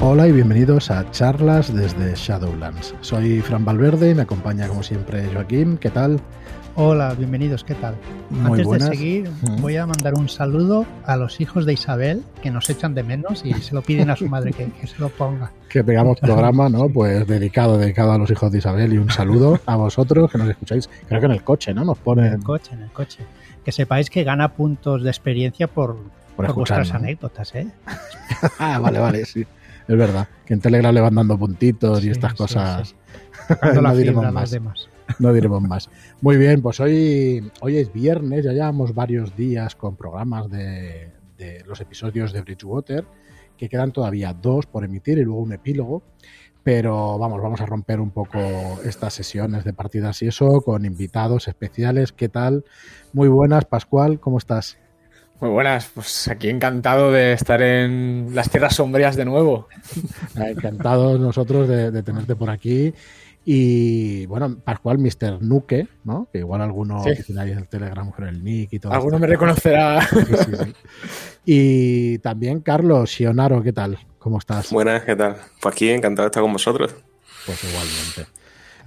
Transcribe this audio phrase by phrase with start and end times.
[0.00, 2.94] Hola y bienvenidos a charlas desde Shadowlands.
[3.00, 5.78] Soy Fran Valverde y me acompaña como siempre Joaquín.
[5.78, 6.20] ¿Qué tal?
[6.78, 7.94] Hola, bienvenidos, ¿qué tal?
[8.28, 8.90] Muy Antes buenas.
[8.90, 9.62] de seguir, Mm.
[9.62, 13.42] voy a mandar un saludo a los hijos de Isabel que nos echan de menos
[13.46, 15.50] y se lo piden a su madre que, que se lo ponga.
[15.70, 16.90] Que pegamos programa, ¿no?
[16.90, 20.50] Pues dedicado, dedicado a los hijos de Isabel y un saludo a vosotros que nos
[20.50, 20.90] escucháis.
[21.08, 21.82] Creo que en el coche, ¿no?
[21.86, 23.20] Nos En ponen el coche, en el coche.
[23.64, 25.96] Que sepáis que gana puntos de experiencia por,
[26.36, 27.68] por por vuestras anécdotas, ¿eh?
[28.58, 29.46] Ah, vale, vale, sí.
[29.88, 30.28] Es verdad.
[30.44, 32.88] Que en Telegram le van dando puntitos y estas sí, cosas.
[32.88, 32.94] sí.
[33.82, 34.50] No diremos más.
[34.50, 34.88] demás.
[35.20, 35.88] No diremos más.
[36.20, 41.62] Muy bien, pues hoy, hoy es viernes, ya llevamos varios días con programas de, de
[41.64, 43.04] los episodios de Bridgewater,
[43.56, 46.02] que quedan todavía dos por emitir y luego un epílogo.
[46.64, 48.40] Pero vamos, vamos a romper un poco
[48.84, 52.10] estas sesiones de partidas y eso con invitados especiales.
[52.10, 52.64] ¿Qué tal?
[53.12, 54.76] Muy buenas, Pascual, ¿cómo estás?
[55.40, 59.68] Muy buenas, pues aquí encantado de estar en las tierras sombrías de nuevo.
[60.36, 62.94] Eh, Encantados nosotros de, de tenerte por aquí.
[63.44, 65.40] Y bueno, Pascual, Mr.
[65.42, 66.28] Nuke, ¿no?
[66.32, 67.10] Que igual alguno Sí.
[67.16, 68.92] que tiene ahí el Telegram con el nick y todo.
[68.92, 70.00] Alguno me reconocerá.
[70.02, 70.72] Sí, sí, sí.
[71.44, 73.98] Y también Carlos Sionaro, ¿qué tal?
[74.18, 74.72] ¿Cómo estás?
[74.72, 75.36] Buenas, ¿qué tal?
[75.60, 76.92] Pues aquí encantado de estar con vosotros.
[77.44, 78.26] Pues igualmente.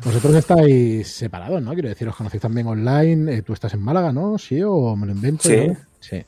[0.04, 1.72] Vosotros estáis separados, ¿no?
[1.74, 3.36] Quiero decir, os conocéis también online.
[3.36, 4.38] Eh, Tú estás en Málaga, ¿no?
[4.38, 4.62] ¿Sí?
[4.64, 5.48] ¿O me lo invento?
[5.48, 5.72] Sí.
[6.00, 6.24] Sí.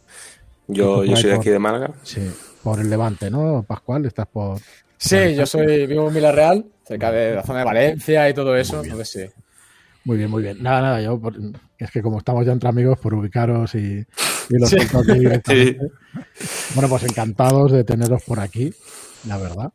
[0.68, 1.92] Yo, yo soy de aquí de Málaga.
[2.04, 2.30] Sí.
[2.64, 3.64] Por el Levante, ¿no?
[3.64, 4.60] Pascual, estás por...
[4.98, 8.84] Sí, yo soy vivo en Villarreal, cerca de la zona de Valencia y todo eso.
[8.84, 9.42] Entonces sí.
[10.06, 10.62] Muy bien, muy bien.
[10.62, 11.36] Nada, nada, yo por-
[11.78, 14.06] es que como estamos ya entre amigos, por ubicaros y,
[14.50, 14.78] y lo Sí.
[15.18, 15.80] directamente.
[16.76, 18.72] Bueno, pues encantados de teneros por aquí,
[19.28, 19.72] la verdad,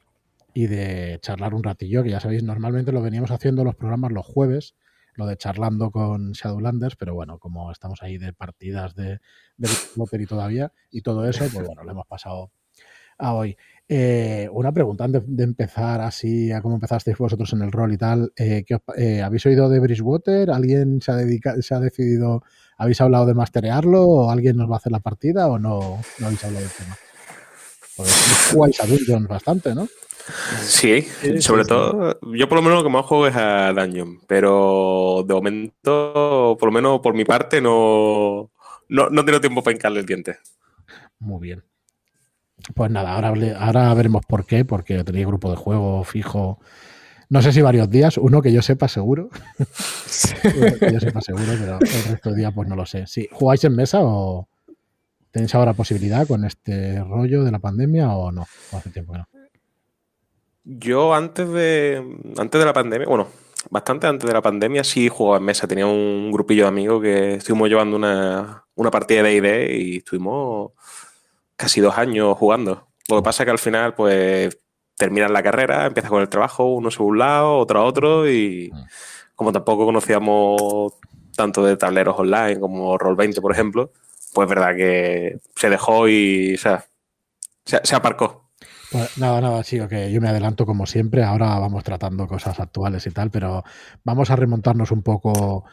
[0.54, 4.24] y de charlar un ratillo, que ya sabéis, normalmente lo veníamos haciendo los programas los
[4.26, 4.74] jueves,
[5.16, 9.20] lo de charlando con Shadowlanders, pero bueno, como estamos ahí de partidas de,
[9.56, 12.50] de Potter y todavía, y todo eso, pues bueno, lo hemos pasado
[13.18, 13.56] a hoy.
[13.88, 17.96] Eh, una pregunta antes de empezar así a cómo empezasteis vosotros en el rol y
[17.98, 18.32] tal.
[18.36, 20.50] eh, ¿qué os pa- eh, ¿Habéis oído de Bridgewater?
[20.50, 22.42] ¿Alguien se ha, dedica- se ha decidido,
[22.76, 26.26] habéis hablado de masterearlo o alguien nos va a hacer la partida o no, no
[26.26, 26.96] habéis hablado del tema?
[27.96, 28.10] Porque
[28.52, 29.88] jugáis a Dungeons bastante, ¿no?
[30.60, 31.06] Sí,
[31.40, 35.34] sobre todo, yo por lo menos lo que más juego es a Dungeon, pero de
[35.34, 38.50] momento, por lo menos por mi parte, no,
[38.88, 40.38] no, no tengo tiempo para hincarle el diente.
[41.18, 41.64] Muy bien.
[42.74, 46.58] Pues nada, ahora, ahora veremos por qué, porque tenéis grupo de juego fijo.
[47.28, 49.30] No sé si varios días, uno que yo sepa seguro.
[50.80, 53.06] Que yo sepa seguro, pero el resto de días pues no lo sé.
[53.06, 54.48] Sí, ¿Jugáis en mesa o
[55.30, 58.46] tenéis ahora posibilidad con este rollo de la pandemia o no?
[58.72, 59.28] O hace tiempo que no.
[60.68, 62.02] Yo antes de,
[62.36, 63.28] antes de la pandemia, bueno,
[63.70, 65.68] bastante antes de la pandemia sí jugaba en mesa.
[65.68, 70.72] Tenía un grupillo de amigos que estuvimos llevando una, una partida de D&D y estuvimos
[71.54, 72.88] casi dos años jugando.
[73.08, 74.58] Lo que pasa es que al final, pues,
[74.96, 78.70] terminas la carrera, empiezas con el trabajo, uno se un lado, otro a otro, y
[78.72, 78.84] Mm.
[79.36, 80.94] como tampoco conocíamos
[81.36, 83.92] tanto de tableros online como Roll20, por ejemplo,
[84.34, 86.84] pues es verdad que se dejó y o sea,
[87.64, 88.45] se, se aparcó.
[88.90, 89.92] Pues nada, nada, sí, ok.
[90.10, 91.22] Yo me adelanto como siempre.
[91.24, 93.64] Ahora vamos tratando cosas actuales y tal, pero
[94.04, 95.64] vamos a remontarnos un poco.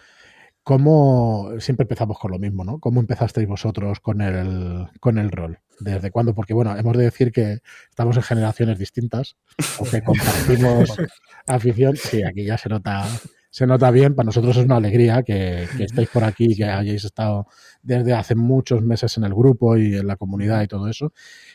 [0.63, 2.79] ¿Cómo siempre empezamos con lo mismo, ¿no?
[2.79, 5.59] ¿Cómo empezasteis vosotros con el, con el rol?
[5.79, 6.34] ¿Desde cuándo?
[6.34, 7.59] Porque, bueno, hemos de decir que
[7.90, 9.35] estamos en generaciones distintas,
[9.78, 10.90] o que compartimos
[11.47, 11.97] afición.
[11.97, 13.06] Sí, aquí ya se nota,
[13.50, 14.16] se nota bien.
[14.16, 17.47] Para nosotros es una alegría que, que estéis por aquí, que hayáis estado
[17.81, 21.12] desde hace muchos meses en el grupo y en la comunidad y todo eso.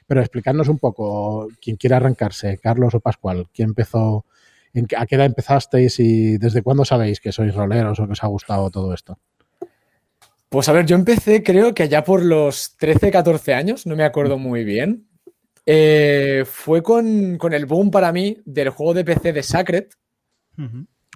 [0.08, 4.24] Pero explicarnos un poco, quien quiera arrancarse, Carlos o Pascual, ¿quién empezó?
[4.74, 8.12] ¿En qué- ¿A qué edad empezasteis y desde cuándo sabéis que sois roleros o que
[8.12, 9.18] os ha gustado todo esto?
[10.48, 14.04] Pues a ver, yo empecé creo que allá por los 13, 14 años, no me
[14.04, 15.06] acuerdo muy bien.
[15.66, 19.88] Eh, fue con, con el boom para mí del juego de PC de Sacred.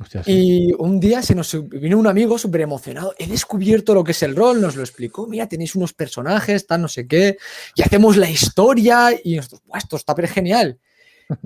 [0.03, 0.33] Hostia, sí.
[0.69, 3.15] Y un día se nos vino un amigo súper emocionado.
[3.19, 5.27] He descubierto lo que es el rol, nos lo explicó.
[5.27, 7.39] Mira, tenéis unos personajes, tal, no sé qué.
[7.75, 9.11] Y hacemos la historia.
[9.25, 10.79] Y nosotros, "Buah, esto está genial.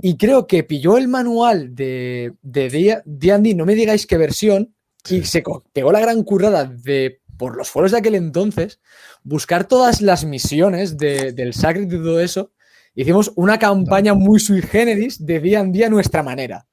[0.02, 4.74] Y creo que pilló el manual de de D&D, no me digáis qué versión,
[5.08, 5.24] y Sí.
[5.24, 8.80] se pegó la gran currada de, por los foros de aquel entonces,
[9.22, 12.50] buscar todas las misiones de- del Sacred y todo eso.
[12.94, 16.66] Hicimos una campaña muy sui generis de D&D a nuestra manera.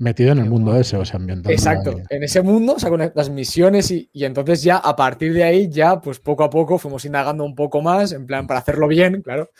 [0.00, 1.52] Metido en el mundo ese, o sea, ambientado.
[1.52, 2.04] Exacto, ahí.
[2.08, 5.44] en ese mundo, o sea, con las misiones y, y entonces ya a partir de
[5.44, 8.88] ahí ya pues poco a poco fuimos indagando un poco más, en plan para hacerlo
[8.88, 9.50] bien, claro.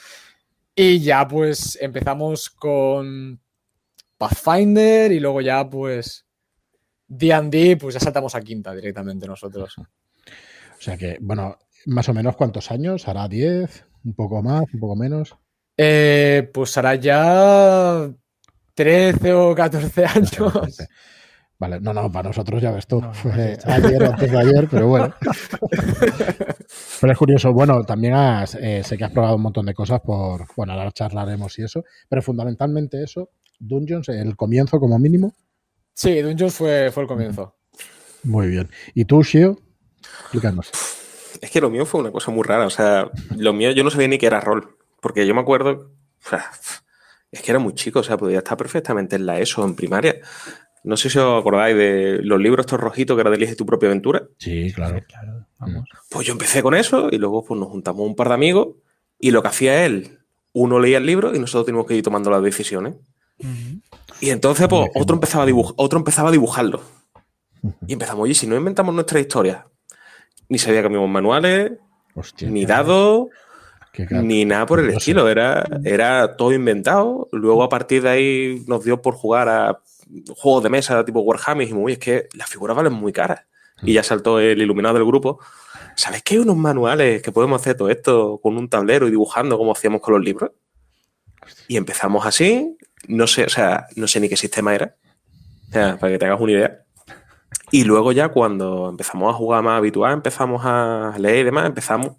[0.75, 3.39] Y ya pues empezamos con
[4.17, 6.25] Pathfinder y luego ya pues
[7.07, 9.77] D&D, pues ya saltamos a quinta directamente nosotros.
[9.77, 14.81] O sea que, bueno, más o menos cuántos años, hará 10, un poco más, un
[14.81, 15.37] poco menos.
[15.77, 18.11] Eh, pues hará ya
[18.75, 20.79] 13 o 14 años.
[21.61, 23.03] Vale, no, no, para nosotros ya ves tú.
[23.03, 23.13] No,
[23.67, 25.15] ayer o antes de ayer, pero bueno.
[27.01, 27.53] pero es curioso.
[27.53, 30.47] Bueno, también has, eh, sé que has probado un montón de cosas por.
[30.57, 31.85] Bueno, ahora charlaremos y eso.
[32.09, 33.29] Pero fundamentalmente eso,
[33.59, 35.35] Dungeons, el comienzo como mínimo.
[35.93, 37.55] Sí, Dungeons fue, fue el comienzo.
[38.23, 38.71] Muy bien.
[38.95, 39.59] ¿Y tú, Shio?
[40.23, 40.71] Explícanos.
[41.43, 42.65] Es que lo mío fue una cosa muy rara.
[42.65, 44.79] O sea, lo mío yo no sabía ni que era rol.
[45.03, 45.93] Porque yo me acuerdo.
[46.25, 46.51] O sea,
[47.33, 48.01] es que era muy chico.
[48.01, 50.17] O sea, podía estar perfectamente en la ESO, en primaria.
[50.83, 53.67] No sé si os acordáis de los libros estos rojitos que era de Elige tu
[53.67, 54.23] propia aventura.
[54.39, 54.97] Sí, claro.
[54.99, 55.85] Sí, claro, vamos.
[56.09, 58.69] Pues yo empecé con eso y luego pues nos juntamos un par de amigos
[59.19, 60.19] y lo que hacía él,
[60.55, 62.95] uno leía el libro y nosotros teníamos que ir tomando las decisiones.
[64.21, 66.83] Y entonces pues otro empezaba, a dibuj- otro empezaba a dibujarlo.
[67.87, 69.67] Y empezamos, oye, si no inventamos nuestra historia,
[70.49, 71.73] ni sabía que habíamos manuales,
[72.15, 72.49] Hostia.
[72.51, 73.29] ni dados.
[74.23, 75.29] Ni nada por el estilo.
[75.29, 77.29] Era, era todo inventado.
[77.33, 79.81] Luego a partir de ahí nos dio por jugar a
[80.37, 83.43] juegos de mesa tipo Warhammer y dijimos, uy, es que las figuras valen muy caras.
[83.83, 85.41] Y ya saltó el iluminado del grupo.
[85.97, 89.57] ¿Sabes que hay unos manuales que podemos hacer todo esto con un tablero y dibujando
[89.57, 90.51] como hacíamos con los libros?
[91.69, 92.77] Y empezamos así.
[93.09, 94.97] No sé, o sea, no sé ni qué sistema era.
[95.69, 96.85] O sea, para que te hagas una idea.
[97.71, 102.17] Y luego ya cuando empezamos a jugar más habitual, empezamos a leer y demás, empezamos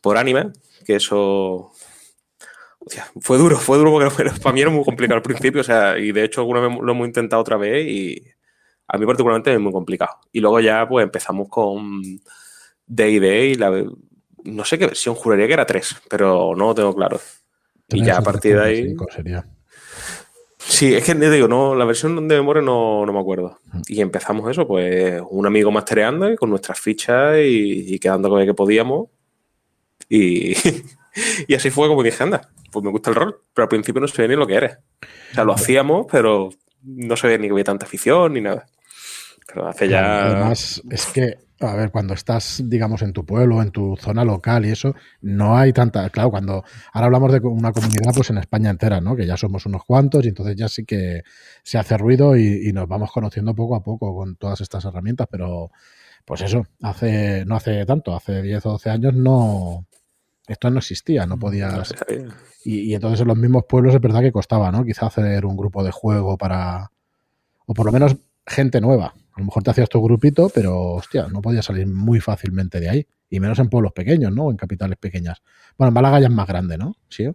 [0.00, 0.52] por anime,
[0.90, 1.72] que eso
[2.80, 5.98] hostia, fue duro, fue duro porque para mí era muy complicado al principio, o sea,
[5.98, 8.24] y de hecho alguna vez lo hemos intentado otra vez y
[8.88, 10.18] a mí particularmente es muy complicado.
[10.32, 12.02] Y luego ya pues empezamos con
[12.86, 13.84] D&D y la
[14.42, 17.20] no sé qué versión, juraría que era 3, pero no lo tengo claro.
[17.88, 19.44] Y ya a partir de ahí sería.
[20.58, 23.58] Sí, es que te digo, no, la versión de memoria no, no me acuerdo.
[23.88, 28.40] Y empezamos eso, pues un amigo mastereando y con nuestras fichas y, y quedando con
[28.40, 29.08] el que podíamos.
[30.10, 30.54] Y,
[31.48, 34.08] y así fue como dije, anda, pues me gusta el rol, pero al principio no
[34.08, 34.80] sabía ni lo que era.
[35.30, 36.50] O sea, lo hacíamos, pero
[36.82, 38.66] no sabía ni que había tanta afición ni nada.
[39.46, 40.26] Pero hace ya...
[40.26, 44.66] Además, es que, a ver, cuando estás, digamos, en tu pueblo, en tu zona local
[44.66, 46.08] y eso, no hay tanta.
[46.10, 49.16] Claro, cuando ahora hablamos de una comunidad, pues en España entera, ¿no?
[49.16, 51.22] Que ya somos unos cuantos y entonces ya sí que
[51.62, 55.28] se hace ruido y, y nos vamos conociendo poco a poco con todas estas herramientas,
[55.30, 55.70] pero
[56.24, 59.86] pues eso, hace, no hace tanto, hace 10 o 12 años no.
[60.50, 61.94] Esto no existía, no no podías.
[62.64, 64.84] Y, y entonces en los mismos pueblos es verdad que costaba, ¿no?
[64.84, 66.90] Quizá hacer un grupo de juego para.
[67.66, 69.14] O por lo menos gente nueva.
[69.32, 72.88] A lo mejor te hacías tu grupito, pero hostia, no podías salir muy fácilmente de
[72.90, 73.06] ahí.
[73.28, 74.46] Y menos en pueblos pequeños, ¿no?
[74.46, 75.40] O en capitales pequeñas.
[75.78, 76.96] Bueno, en Málaga ya es más grande, ¿no?
[77.08, 77.30] Sí.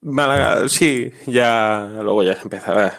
[0.00, 2.94] Málaga, sí, ya luego ya empezaba.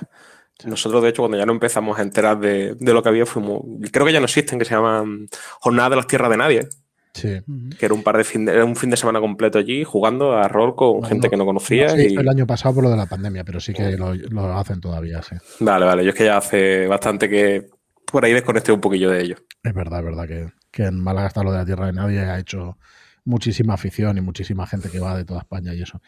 [0.64, 3.64] Nosotros, de hecho, cuando ya no empezamos a enterar de, de lo que había, fuimos.
[3.92, 5.28] Creo que ya no existen, que se llaman
[5.60, 6.69] Jornadas de las Tierras de Nadie.
[7.18, 7.40] Sí.
[7.80, 10.48] Que era un par de fin de, un fin de semana completo allí jugando a
[10.48, 11.88] rol con gente que no conocía.
[11.88, 12.16] No y...
[12.16, 15.22] el año pasado por lo de la pandemia, pero sí que lo, lo hacen todavía,
[15.22, 15.36] sí.
[15.60, 16.04] Vale, vale.
[16.04, 17.69] Yo es que ya hace bastante que
[18.12, 19.36] por ahí desconecté un poquillo de ello.
[19.64, 22.19] Es verdad, es verdad que, que en Málaga está lo de la tierra de nadie,
[22.19, 22.78] ha hecho
[23.25, 26.02] muchísima afición y muchísima gente que va de toda España y eso.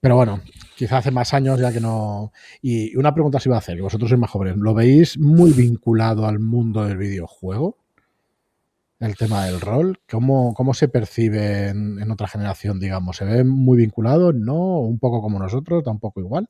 [0.00, 0.40] Pero bueno,
[0.76, 2.32] quizá hace más años ya que no.
[2.62, 5.52] Y una pregunta se iba a hacer, que vosotros sois más jóvenes, ¿lo veis muy
[5.52, 7.76] vinculado al mundo del videojuego?
[9.00, 13.16] El tema del rol, ¿cómo, cómo se percibe en, en otra generación, digamos?
[13.16, 14.34] ¿Se ve muy vinculado?
[14.34, 14.80] ¿No?
[14.80, 15.82] ¿Un poco como nosotros?
[15.82, 16.48] ¿Tampoco igual?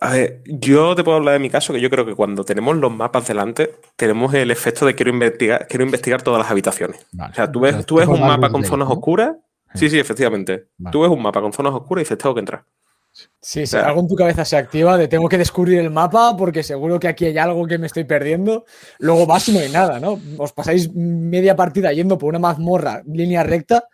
[0.00, 2.74] A ver, yo te puedo hablar de mi caso, que yo creo que cuando tenemos
[2.74, 7.06] los mapas delante, tenemos el efecto de quiero investigar, quiero investigar todas las habitaciones.
[7.12, 7.32] Vale.
[7.32, 8.94] O sea, tú ves, tú ves un mapa con zonas ¿no?
[8.94, 9.36] oscuras.
[9.74, 10.68] Sí, sí, efectivamente.
[10.78, 10.92] Vale.
[10.92, 12.64] Tú ves un mapa con zonas oscuras y dices, tengo que entrar.
[13.12, 16.36] Sí, si sea- algo en tu cabeza se activa de tengo que descubrir el mapa
[16.36, 18.64] porque seguro que aquí hay algo que me estoy perdiendo.
[18.98, 20.20] Luego vas y no hay nada, ¿no?
[20.38, 23.84] Os pasáis media partida yendo por una mazmorra, línea recta,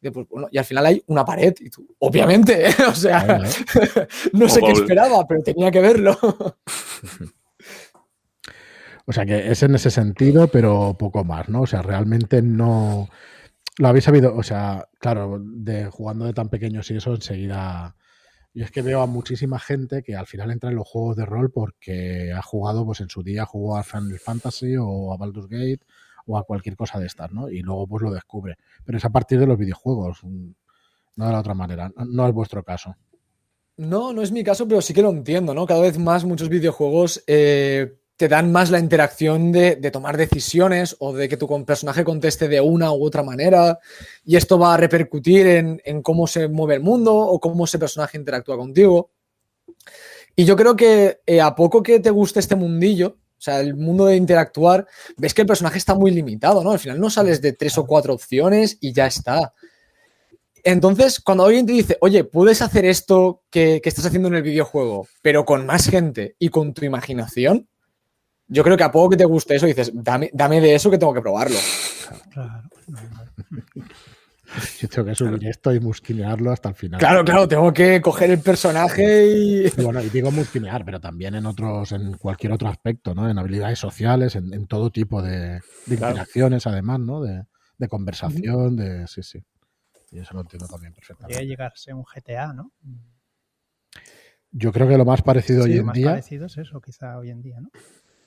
[0.00, 1.54] de, pues, bueno, y al final hay una pared.
[1.60, 4.06] Y tú, obviamente, o sea, ¿eh?
[4.32, 6.18] no sé qué esperaba, pero tenía que verlo.
[9.08, 11.62] O sea que es en ese sentido, pero poco más, ¿no?
[11.62, 13.08] O sea, realmente no.
[13.78, 17.94] Lo habéis sabido, o sea, claro, de jugando de tan pequeños y eso, enseguida.
[18.56, 21.26] Yo es que veo a muchísima gente que al final entra en los juegos de
[21.26, 25.46] rol porque ha jugado, pues en su día jugó a Final Fantasy o a Baldur's
[25.46, 25.80] Gate
[26.24, 27.50] o a cualquier cosa de estas, ¿no?
[27.50, 28.56] Y luego pues lo descubre.
[28.82, 30.48] Pero es a partir de los videojuegos, mm,
[31.16, 31.92] no de la otra manera.
[31.94, 32.96] No, no es vuestro caso.
[33.76, 35.66] No, no es mi caso, pero sí que lo entiendo, ¿no?
[35.66, 40.96] Cada vez más muchos videojuegos eh, te dan más la interacción de, de tomar decisiones
[41.00, 43.78] o de que tu personaje conteste de una u otra manera
[44.24, 47.78] y esto va a repercutir en, en cómo se mueve el mundo o cómo ese
[47.78, 49.10] personaje interactúa contigo.
[50.34, 53.74] Y yo creo que eh, a poco que te guste este mundillo, o sea, el
[53.74, 56.72] mundo de interactuar, ves que el personaje está muy limitado, ¿no?
[56.72, 59.52] Al final no sales de tres o cuatro opciones y ya está
[60.66, 64.42] entonces, cuando alguien te dice, oye, puedes hacer esto que, que estás haciendo en el
[64.42, 67.68] videojuego, pero con más gente y con tu imaginación,
[68.48, 70.98] yo creo que a poco que te guste eso, dices, dame, dame de eso que
[70.98, 71.58] tengo que probarlo.
[72.30, 72.68] Claro.
[74.78, 77.00] Yo tengo que subir esto y musquinearlo hasta el final.
[77.00, 79.68] Claro, claro, tengo que coger el personaje y.
[79.82, 83.28] Bueno, y digo musquinear, pero también en otros, en cualquier otro aspecto, ¿no?
[83.28, 86.12] En habilidades sociales, en, en todo tipo de, de Claro.
[86.12, 87.20] interacciones, además, ¿no?
[87.22, 87.42] De,
[87.76, 89.06] de conversación, de.
[89.08, 89.42] Sí, sí.
[90.12, 91.46] Y eso lo entiendo también Podría perfectamente.
[91.46, 92.70] llegarse a un GTA, ¿no?
[94.52, 96.10] Yo creo que lo más parecido Sí, hoy lo en más día.
[96.10, 97.68] parecido es eso, quizá hoy en día, ¿no?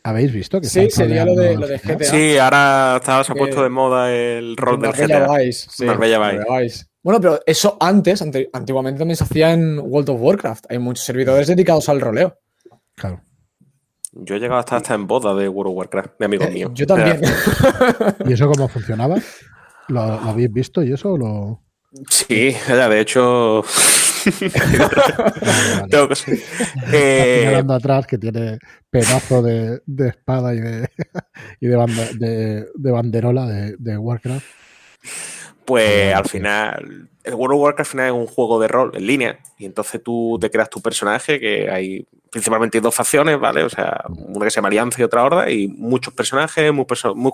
[0.03, 2.03] ¿Habéis visto que Sí, sería lo de- lo de GTA?
[2.05, 5.37] Sí, ahora está- se ha Que- puesto de moda el rol del GTA.
[5.37, 6.37] Vice, sí, Marbella Vice.
[6.39, 6.85] Marbella Vice.
[7.03, 10.65] Bueno, pero eso antes, ante- antiguamente también se hacía en World of Warcraft.
[10.69, 12.37] Hay muchos servidores dedicados al roleo.
[12.95, 13.21] Claro.
[14.11, 16.71] Yo he llegado hasta, hasta en boda de World of Warcraft, de amigos Eh, míos.
[16.73, 17.21] yo también.
[18.25, 19.15] ¿Y eso cómo funcionaba?
[19.87, 21.17] ¿Lo, lo habéis visto y eso?
[21.17, 21.61] Lo...
[22.09, 23.63] Sí, de hecho.
[25.89, 26.15] Tengo que
[26.93, 28.59] Eh, atrás que tiene
[28.89, 30.89] pedazo de, de espada y de,
[31.59, 34.45] y de, banda- de- de banderola de, de Warcraft.
[35.65, 39.05] Pues al final, el World of Warcraft al final es un juego de rol en
[39.05, 39.39] línea.
[39.57, 43.63] Y entonces tú te creas tu personaje, que hay principalmente dos facciones, ¿vale?
[43.63, 47.15] O sea, una que se llama Alianza y otra Horda, y muchos personajes, muy perso-
[47.15, 47.31] muy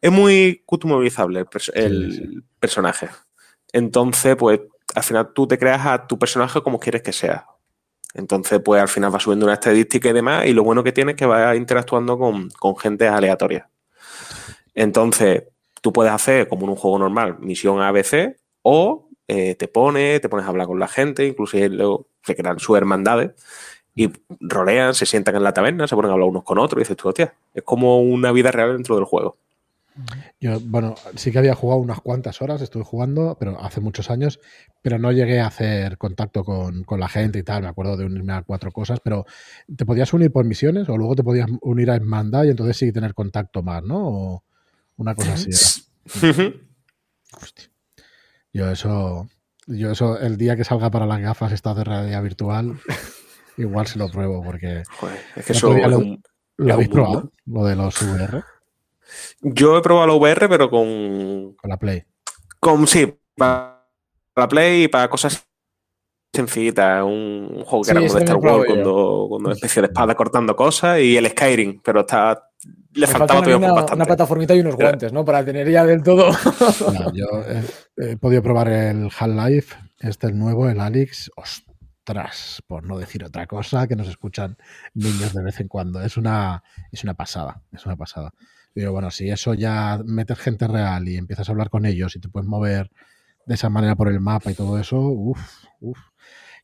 [0.00, 3.08] es muy customizable el, perso- el Sí, personaje.
[3.72, 4.60] Entonces, pues
[4.94, 7.46] al final tú te creas a tu personaje como quieres que sea.
[8.14, 11.12] Entonces, pues al final va subiendo una estadística y demás, y lo bueno que tiene
[11.12, 13.68] es que va interactuando con, con gente aleatoria.
[14.74, 15.44] Entonces,
[15.80, 20.28] tú puedes hacer, como en un juego normal, misión ABC, o eh, te pones, te
[20.28, 23.32] pones a hablar con la gente, incluso luego se crean sus hermandades,
[23.94, 26.82] y rolean, se sientan en la taberna, se ponen a hablar unos con otros, y
[26.82, 29.36] dices tú, hostia, es como una vida real dentro del juego.
[30.40, 34.40] Yo, bueno, sí que había jugado unas cuantas horas, estuve jugando, pero hace muchos años,
[34.80, 37.62] pero no llegué a hacer contacto con, con la gente y tal.
[37.62, 39.26] Me acuerdo de unirme a cuatro cosas, pero
[39.76, 42.90] ¿te podías unir por misiones o luego te podías unir a hermandad y entonces sí
[42.92, 43.98] tener contacto más, ¿no?
[44.08, 44.44] O
[44.96, 46.20] una cosa así era.
[47.40, 47.68] Hostia.
[48.52, 49.28] Yo eso,
[49.66, 52.78] yo eso, el día que salga para las gafas esta de realidad virtual,
[53.56, 56.22] igual se lo pruebo porque Joder, es que eso lo- un-
[56.58, 58.42] lo habéis probado, lo de los VR
[59.40, 62.04] Yo he probado la VR, pero con, con la Play.
[62.60, 63.84] con sí, para
[64.36, 65.46] la Play y para cosas
[66.32, 67.02] sencillitas.
[67.04, 70.14] Un juego que Sí, era como de Star Wars, cuando, cuando una especie de espada
[70.14, 72.48] cortando cosas, y el Skyrim, pero está.
[72.94, 73.94] Le Me faltaba todavía una, bastante.
[73.94, 75.24] una plataformita y unos guantes, ¿no?
[75.24, 76.30] Para tener ya del todo.
[77.14, 77.26] Yo
[77.96, 81.30] he, he podido probar el Half-Life, este el nuevo, el Alex.
[81.34, 84.58] Ostras, por no decir otra cosa, que nos escuchan
[84.94, 86.02] niños de vez en cuando.
[86.02, 88.32] Es una, es una pasada, es una pasada.
[88.74, 92.20] Digo, bueno, si eso ya metes gente real y empiezas a hablar con ellos y
[92.20, 92.90] te puedes mover
[93.46, 95.98] de esa manera por el mapa y todo eso, uff, uff.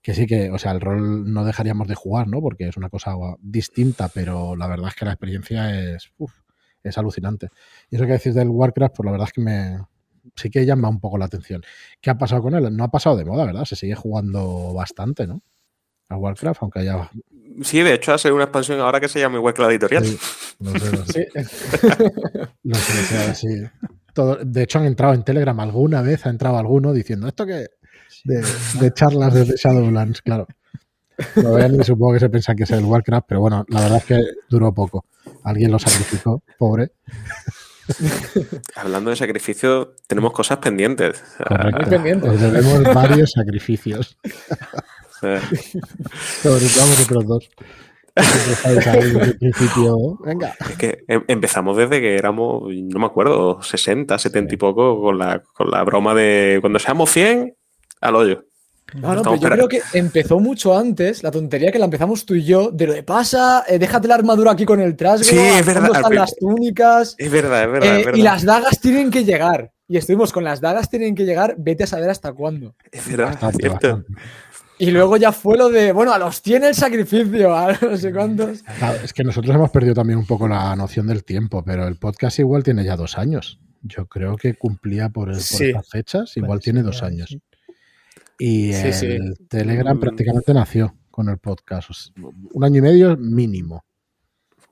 [0.03, 2.41] Que sí que, o sea, el rol no dejaríamos de jugar, ¿no?
[2.41, 6.33] Porque es una cosa distinta, pero la verdad es que la experiencia es, uf,
[6.83, 7.49] es alucinante.
[7.91, 9.79] Y eso que decís del Warcraft, pues la verdad es que me
[10.37, 11.63] sí que llama un poco la atención.
[12.01, 12.75] ¿Qué ha pasado con él?
[12.77, 13.65] No ha pasado de moda, ¿verdad?
[13.65, 15.43] Se sigue jugando bastante, ¿no?
[16.11, 17.11] A Warcraft, aunque haya.
[17.63, 20.05] Sí, de hecho, ha salido una expansión ahora que se llama igual que la editorial.
[20.05, 20.19] Sí,
[20.61, 21.29] no sé, no sé.
[21.33, 21.39] Sí.
[22.65, 23.49] No sé, sí.
[24.15, 27.67] Todo- de hecho, han entrado en Telegram alguna vez, ha entrado alguno diciendo esto que
[28.25, 28.45] de,
[28.81, 30.47] de charlas desde Shadowlands, claro.
[31.37, 33.99] Lo ven y supongo que se piensan que es el Warcraft, pero bueno, la verdad
[33.99, 35.05] es que duró poco.
[35.45, 36.93] Alguien lo sacrificó, pobre.
[38.77, 41.23] Hablando de sacrificio, tenemos cosas pendientes.
[41.47, 41.81] Correcto.
[41.81, 42.29] Muy pendiente.
[42.29, 44.17] Os debemos varios sacrificios.
[46.45, 47.51] A vosotros dos.
[49.39, 50.19] Principio.
[50.25, 50.55] Venga.
[50.71, 55.19] Es que em- empezamos desde que éramos, no me acuerdo, 60, 70 y poco, con
[55.19, 57.55] la, con la broma de cuando seamos 100,
[58.01, 58.45] al hoyo.
[58.95, 62.25] No, no, pero Estamos yo creo que empezó mucho antes, la tontería que la empezamos
[62.25, 65.25] tú y yo, de lo de pasa, eh, déjate la armadura aquí con el trasgo,
[65.25, 68.19] Sí, es verdad, están las túnicas, Es verdad, es verdad, eh, es verdad.
[68.19, 69.71] y las dagas tienen que llegar.
[69.91, 72.75] Y estuvimos con las dagas tienen que llegar, vete a saber hasta cuándo.
[72.91, 73.89] Es verdad, Bastante, cierto.
[73.89, 74.23] bastante.
[74.79, 78.13] Y luego ya fue lo de, bueno, a los tiene el sacrificio, a no sé
[78.13, 78.63] cuántos.
[78.63, 81.97] Claro, es que nosotros hemos perdido también un poco la noción del tiempo, pero el
[81.97, 83.59] podcast igual tiene ya dos años.
[83.83, 85.67] Yo creo que cumplía por, el- por Sí.
[85.67, 87.29] estas fechas, igual tiene dos años.
[87.31, 87.41] sí.
[88.41, 89.45] Y Sí, el sí.
[89.49, 90.01] Telegram Mm.
[90.01, 91.91] prácticamente nació con el podcast.
[91.91, 92.13] o sea,
[92.53, 93.85] un año y medio mínimo.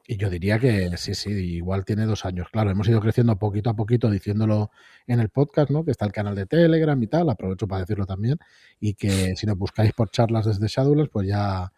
[0.09, 2.49] Y yo diría que sí, sí, igual tiene dos años.
[2.53, 4.71] Claro, hemos ido creciendo poquito a poquito diciéndolo
[5.07, 5.85] en el podcast, ¿no?
[5.85, 8.39] Que está el canal de Telegram y tal, aprovecho para decirlo también.
[8.79, 11.73] Y que si nos buscáis por charlas desde Shadowlands, pues ya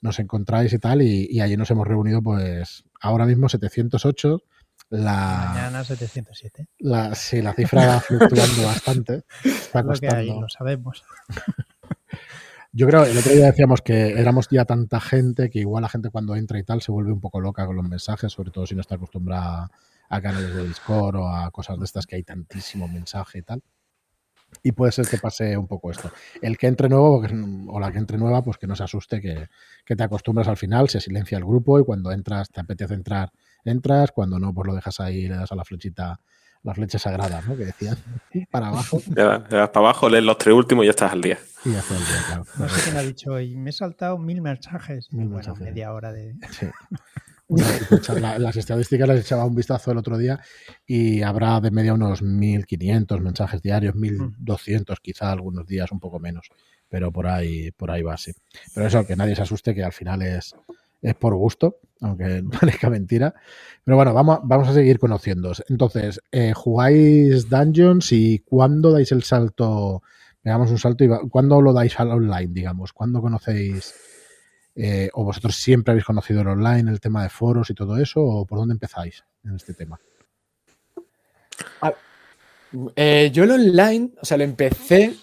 [0.00, 1.02] nos encontráis y tal.
[1.02, 4.42] Y, y allí nos hemos reunido, pues ahora mismo 708.
[4.90, 6.66] la, Mañana 707.
[6.78, 9.22] la, sí, la cifra va fluctuando bastante.
[9.44, 10.40] Está Lo que costando.
[10.40, 11.04] lo sabemos.
[12.76, 16.10] Yo creo, el otro día decíamos que éramos ya tanta gente que igual la gente
[16.10, 18.74] cuando entra y tal se vuelve un poco loca con los mensajes, sobre todo si
[18.74, 19.70] no está acostumbrada
[20.08, 23.62] a canales de Discord o a cosas de estas que hay tantísimo mensaje y tal.
[24.64, 26.10] Y puede ser que pase un poco esto.
[26.42, 27.22] El que entre nuevo
[27.68, 29.46] o la que entre nueva, pues que no se asuste, que,
[29.84, 33.30] que te acostumbras al final, se silencia el grupo y cuando entras, te apetece entrar,
[33.64, 36.18] entras, cuando no, pues lo dejas ahí le das a la flechita,
[36.64, 37.56] la flecha sagrada, ¿no?
[37.56, 37.96] Que decían,
[38.50, 41.12] para abajo Le das, le das para abajo, lees los tres últimos y ya estás
[41.12, 41.38] al día.
[41.64, 42.44] y ya está el día, claro.
[42.58, 45.12] No sé quién ha dicho hoy, me he saltado mil mensajes.
[45.12, 45.60] Mil bueno, mensajes.
[45.62, 46.34] media hora de...
[46.50, 46.66] Sí.
[48.20, 50.40] La- las estadísticas les echaba un vistazo el otro día
[50.86, 56.48] y habrá de media unos 1.500 mensajes diarios, 1.200 quizá algunos días un poco menos,
[56.88, 58.32] pero por ahí, por ahí va, sí.
[58.74, 60.54] Pero eso, que nadie se asuste, que al final es,
[61.02, 63.34] es por gusto, aunque parezca mentira.
[63.84, 65.64] Pero bueno, vamos, a seguir conociéndoos.
[65.68, 70.02] Entonces, eh, ¿jugáis Dungeons y cuándo dais el salto?
[70.42, 72.92] Pegamos un salto y ¿cuándo lo dais al online, digamos?
[72.92, 73.94] ¿Cuándo conocéis
[74.76, 78.20] eh, ¿O vosotros siempre habéis conocido el online, el tema de foros y todo eso?
[78.20, 80.00] ¿O por dónde empezáis en este tema?
[82.96, 85.14] Eh, yo el online, o sea, lo empecé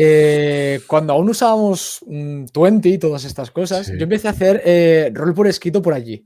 [0.00, 3.86] eh, cuando aún usábamos mm, 20 y todas estas cosas.
[3.86, 3.92] Sí.
[3.96, 6.24] Yo empecé a hacer eh, rol por escrito por allí.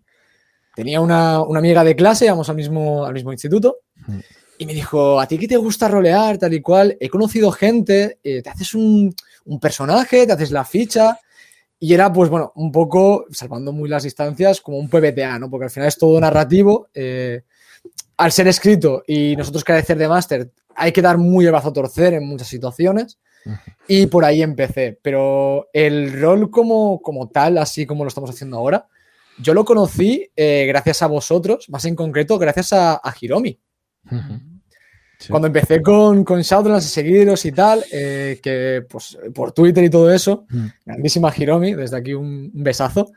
[0.74, 4.18] Tenía una, una amiga de clase, íbamos al mismo, al mismo instituto, Mm.
[4.58, 6.96] y me dijo, ¿a ti qué te gusta rolear, tal y cual?
[6.98, 9.14] He conocido gente, eh, te haces un,
[9.44, 11.18] un personaje, te haces la ficha,
[11.78, 15.48] y era, pues bueno, un poco, salvando muy las distancias, como un PBTA, ¿no?
[15.50, 16.88] Porque al final es todo narrativo.
[16.94, 17.42] eh,
[18.16, 21.72] al ser escrito y nosotros carecer de máster, hay que dar muy el brazo a
[21.72, 23.18] torcer en muchas situaciones.
[23.88, 24.98] Y por ahí empecé.
[25.02, 28.86] Pero el rol como, como tal, así como lo estamos haciendo ahora,
[29.38, 33.58] yo lo conocí eh, gracias a vosotros, más en concreto gracias a, a Hiromi.
[35.18, 35.28] Sí.
[35.30, 39.90] Cuando empecé con, con Shadowlands a seguiros y tal, eh, que pues por Twitter y
[39.90, 40.46] todo eso,
[40.84, 43.12] grandísima Hiromi, desde aquí un, un besazo,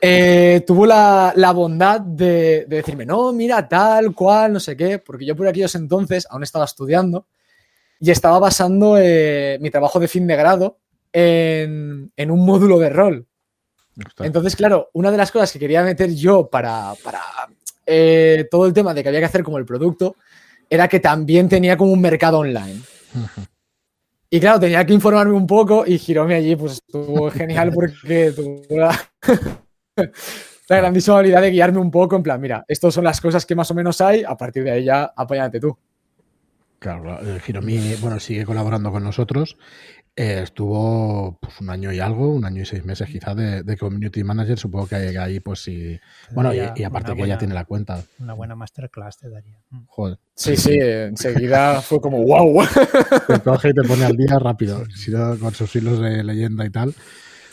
[0.00, 4.98] eh, tuvo la, la bondad de, de decirme, no, mira, tal, cual, no sé qué,
[4.98, 7.26] porque yo por aquellos entonces aún estaba estudiando
[8.00, 10.78] y estaba basando eh, mi trabajo de fin de grado
[11.12, 13.26] en, en un módulo de rol.
[14.18, 17.20] Entonces, claro, una de las cosas que quería meter yo para, para
[17.86, 20.16] eh, todo el tema de que había que hacer como el producto
[20.68, 22.80] era que también tenía como un mercado online.
[24.28, 28.62] Y claro, tenía que informarme un poco y Hiromi allí pues estuvo genial porque tuvo
[28.70, 29.10] la,
[30.68, 33.54] la grandísima habilidad de guiarme un poco en plan, mira, estas son las cosas que
[33.54, 35.78] más o menos hay, a partir de ahí ya apóyate tú.
[36.78, 39.56] Claro, Hiromi, bueno, sigue colaborando con nosotros.
[40.18, 43.76] Eh, estuvo pues, un año y algo, un año y seis meses quizá de, de
[43.76, 44.58] community manager.
[44.58, 45.98] Supongo que ahí, ahí, pues sí.
[46.32, 48.02] Bueno, y, aparte que ella buena- tiene la cuenta.
[48.18, 49.58] Una buena masterclass te daría.
[49.68, 49.84] Mm.
[49.86, 50.18] Joder.
[50.34, 52.62] Sí, sí, enseguida fue como, wow.
[53.26, 56.64] Te coge y te pone al día rápido, si no, con sus hilos de leyenda
[56.64, 56.94] y tal.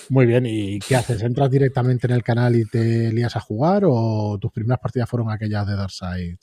[0.10, 1.22] Muy bien, ¿y qué haces?
[1.22, 5.30] ¿Entras directamente en el canal y te lías a jugar o tus primeras partidas fueron
[5.32, 6.38] aquellas de Darkseid?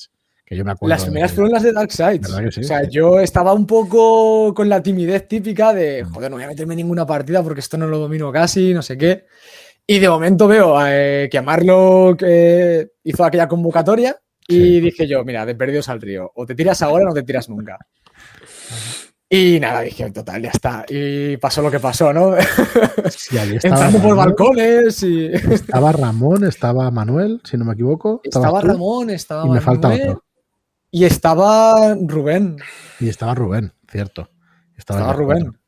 [0.51, 0.91] Que yo me acuerdo.
[0.91, 2.21] Las primeras de- fueron las de Dark Sides.
[2.23, 2.61] ¿Verdad que sí?
[2.63, 6.49] O sea, yo estaba un poco con la timidez típica de, joder, no voy a
[6.49, 9.27] meterme en ninguna partida porque esto no lo domino casi, no sé qué.
[9.87, 14.17] Y de momento veo eh, que Amarlo que hizo aquella convocatoria
[14.49, 14.81] y Sí.
[14.81, 17.49] dije yo, mira, de perdidos al río, o te tiras ahora o no te tiras
[17.49, 17.79] nunca.
[19.33, 20.85] Y nada, dije, total, ya está.
[20.89, 22.35] Y pasó lo que pasó, ¿no?
[23.11, 25.27] Sí, Entrando por Ramón, balcones y...
[25.27, 28.21] Estaba Ramón, estaba Manuel, si no me equivoco.
[28.25, 30.25] Estaba tú, Ramón, estaba Y me falta otro.
[30.91, 32.57] Y estaba Rubén.
[32.99, 34.29] Y estaba Rubén, cierto.
[34.77, 35.43] Estaba, Rubén.
[35.43, 35.61] cuatro.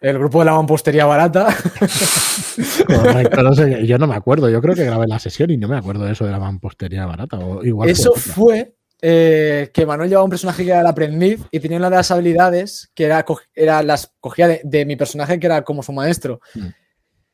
[0.00, 1.46] El grupo de la mampostería barata.
[2.86, 4.48] Correcto, no sé, yo no me acuerdo.
[4.48, 7.06] Yo creo que grabé la sesión y no me acuerdo de eso de la mampostería
[7.06, 7.38] barata.
[7.38, 11.60] O igual Eso fue eh, que Manuel llevaba un personaje que era el aprendiz y
[11.60, 15.46] tenía una de las habilidades que era, era las cogía de, de mi personaje que
[15.46, 16.40] era como su maestro.
[16.54, 16.66] Mm.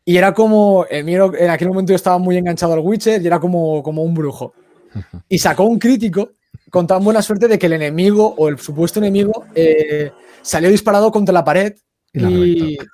[0.04, 3.38] Y era como, mío, en aquel momento yo estaba muy enganchado al Witcher y era
[3.38, 4.54] como, como un brujo.
[5.28, 6.32] Y sacó un crítico
[6.72, 11.12] con tan buena suerte de que el enemigo o el supuesto enemigo eh, salió disparado
[11.12, 11.74] contra la pared
[12.14, 12.84] Y la y, reventó.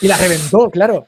[0.00, 1.06] y la reventó, claro.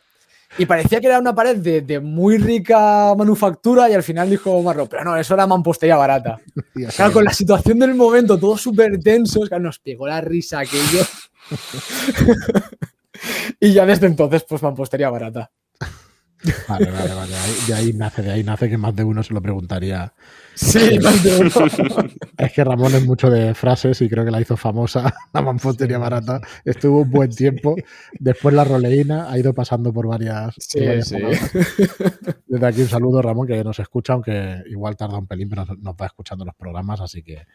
[0.59, 4.63] Y parecía que era una pared de, de muy rica manufactura y al final dijo
[4.63, 6.39] Marro, pero no, eso era mampostería barata.
[6.97, 11.07] Claro, con la situación del momento, todo súper tenso, claro, nos pegó la risa aquello.
[13.59, 15.51] y ya desde entonces, pues mampostería barata.
[16.69, 17.33] Vale, vale, vale.
[17.67, 20.13] De ahí nace, de ahí nace que más de uno se lo preguntaría.
[20.55, 21.51] Sí, más de uno.
[22.37, 25.99] Es que Ramón es mucho de frases y creo que la hizo famosa, la mampostería
[25.99, 26.41] barata.
[26.65, 27.75] Estuvo un buen tiempo.
[28.19, 30.55] Después la roleína ha ido pasando por varias.
[30.55, 31.17] por Sí, varias sí.
[32.47, 35.95] Desde aquí un saludo, Ramón, que nos escucha, aunque igual tarda un pelín, pero nos
[35.95, 37.47] va escuchando los programas, así que.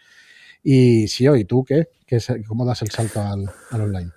[0.62, 1.88] Y sí, ¿y tú qué?
[2.06, 4.12] ¿Qué es- ¿Cómo das el salto al, al online?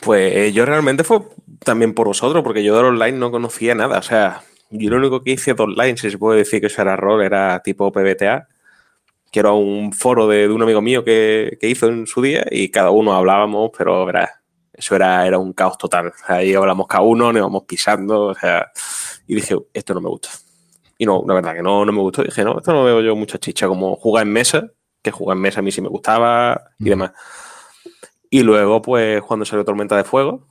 [0.00, 1.20] Pues eh, yo realmente fue
[1.64, 3.98] también por vosotros, porque yo del online no conocía nada.
[3.98, 6.82] O sea, yo lo único que hice de online, si se puede decir que eso
[6.82, 8.48] era rol, era tipo PBTA,
[9.30, 12.44] que era un foro de, de un amigo mío que, que hizo en su día
[12.50, 14.30] y cada uno hablábamos, pero verás,
[14.72, 16.12] eso era, era un caos total.
[16.26, 18.70] Ahí hablamos cada uno, nos íbamos pisando, o sea,
[19.26, 20.28] y dije, esto no me gusta.
[20.98, 22.22] Y no, la verdad que no, no me gustó.
[22.22, 24.70] Dije, no, esto no veo yo mucha chicha, como jugar en mesa,
[25.02, 27.12] que jugar en mesa a mí sí me gustaba y demás.
[28.30, 30.46] Y luego, pues, cuando salió Tormenta de Fuego,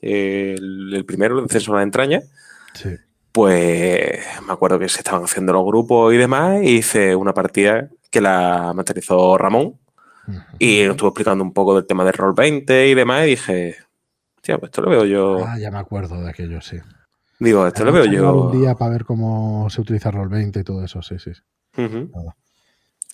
[0.00, 2.24] el, el primero, el descenso a las entrañas,
[2.74, 2.90] Sí.
[3.32, 7.88] pues me acuerdo que se estaban haciendo los grupos y demás, y hice una partida
[8.10, 9.74] que la masterizó Ramón
[10.58, 13.76] y nos estuvo explicando un poco del tema del Roll 20 y demás, y dije,
[14.42, 15.44] tío, pues esto lo veo yo.
[15.46, 16.78] Ah, ya me acuerdo de aquello, sí.
[17.38, 18.50] Digo, esto lo veo yo.
[18.50, 21.30] Un día para ver cómo se utiliza Roll 20 y todo eso, sí, sí.
[21.76, 22.34] Nada.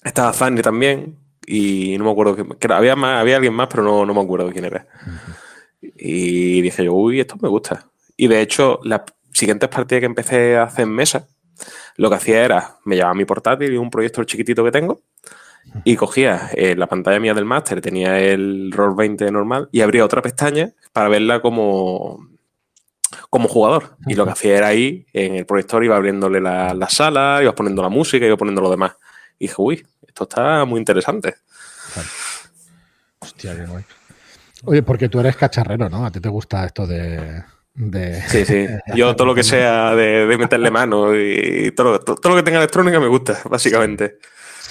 [0.05, 3.83] Estaba Fanny también, y no me acuerdo, que, que había, más, había alguien más, pero
[3.83, 4.87] no, no me acuerdo quién era.
[5.97, 7.87] Y dije yo, uy, esto me gusta.
[8.17, 9.03] Y de hecho, las
[9.33, 11.29] siguientes partidas que empecé a hacer en mesa,
[11.97, 15.01] lo que hacía era, me llevaba mi portátil y un proyector chiquitito que tengo,
[15.85, 20.05] y cogía eh, la pantalla mía del máster, tenía el Roll 20 normal, y abría
[20.05, 22.29] otra pestaña para verla como,
[23.31, 23.97] como jugador.
[24.07, 27.55] Y lo que hacía era ahí, en el proyector, iba abriéndole la, la sala, iba
[27.55, 28.93] poniendo la música, iba poniendo lo demás.
[29.39, 31.35] Y dije, uy, esto está muy interesante.
[33.21, 33.85] Hostia, qué guay.
[34.64, 36.05] Oye, porque tú eres cacharrero, ¿no?
[36.05, 37.42] A ti te gusta esto de.
[37.75, 38.22] de...
[38.29, 38.66] Sí, sí.
[38.94, 42.44] Yo todo lo que sea de, de meterle mano y todo, todo, todo lo que
[42.44, 44.18] tenga electrónica me gusta, básicamente.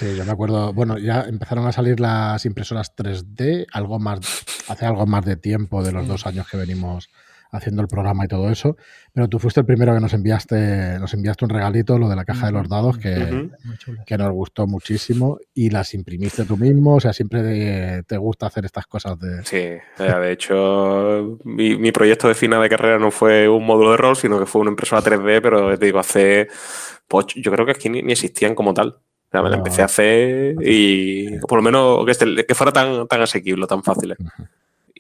[0.01, 0.73] Sí, yo me acuerdo.
[0.73, 4.19] Bueno, ya empezaron a salir las impresoras 3D, algo más,
[4.67, 7.10] hace algo más de tiempo de los dos años que venimos
[7.52, 8.78] haciendo el programa y todo eso.
[9.14, 12.24] Pero tú fuiste el primero que nos enviaste, nos enviaste un regalito, lo de la
[12.26, 13.50] caja de los dados, que.
[13.64, 14.02] Muy chulo.
[14.06, 16.96] que nos gustó muchísimo y las imprimiste tú mismo.
[16.96, 19.44] O sea, siempre te, te gusta hacer estas cosas de.
[19.44, 19.58] Sí,
[20.04, 24.16] de hecho, mi, mi proyecto de final de carrera no fue un módulo de rol,
[24.16, 26.48] sino que fue una impresora 3D, pero te digo, hace.
[27.08, 28.88] Pues, yo creo que aquí ni, ni existían como tal.
[28.90, 29.62] O sea, me la No.
[29.62, 33.82] empecé a hacer y por lo menos que, este- que fuera tan, tan asequible, tan
[33.84, 34.16] fácil.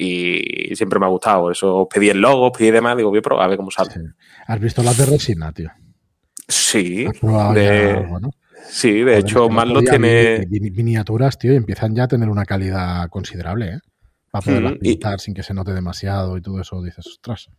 [0.03, 1.41] Y siempre me ha gustado.
[1.43, 3.91] Por Eso pedí el logo, pedí demás, digo, voy a probar a ver cómo sale.
[3.91, 3.99] Sí.
[4.47, 5.69] ¿Has visto las de resina, tío?
[6.47, 7.05] Sí,
[8.67, 10.47] sí, de Joder, hecho, día tiene.
[10.71, 13.79] miniaturas, tío, y empiezan ya a tener una calidad considerable, ¿eh?
[14.31, 17.49] Para poderlas Mm, y- pintar sin que se note demasiado y todo eso, dices, ostras.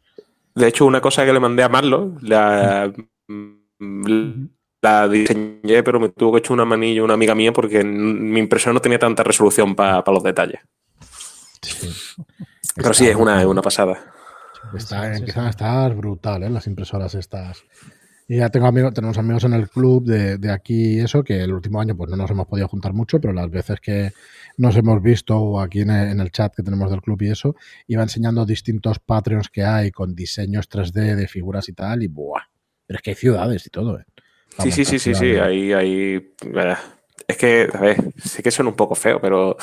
[0.55, 2.93] De hecho, una cosa que le mandé a Marlo, la,
[4.83, 8.75] la diseñé, pero me tuvo que echar una manilla una amiga mía porque mi impresión
[8.75, 10.61] no tenía tanta resolución para los detalles.
[11.63, 11.91] Sí.
[12.77, 13.99] Pero sí, es una, una pasada.
[14.75, 15.47] Está, Sí, sí, empiezan sí.
[15.47, 16.51] a estar brutal, ¿eh?
[16.51, 17.65] Las impresoras estas.
[18.29, 21.43] Y ya tengo amigos, tenemos amigos en el club de, de aquí y eso, que
[21.43, 24.13] el último año pues no nos hemos podido juntar mucho, pero las veces que
[24.57, 27.31] nos hemos visto o aquí en el, en el chat que tenemos del club y
[27.31, 27.57] eso,
[27.89, 32.43] iba enseñando distintos Patreons que hay con diseños 3D de figuras y tal, y ¡buah!
[32.87, 34.05] Pero es que hay ciudades y todo, ¿eh?
[34.59, 35.37] Sí, sí, sí, sí, sí.
[35.37, 36.35] Ahí, ahí.
[37.29, 39.57] Es que, a ver, sé que suena un poco feo, pero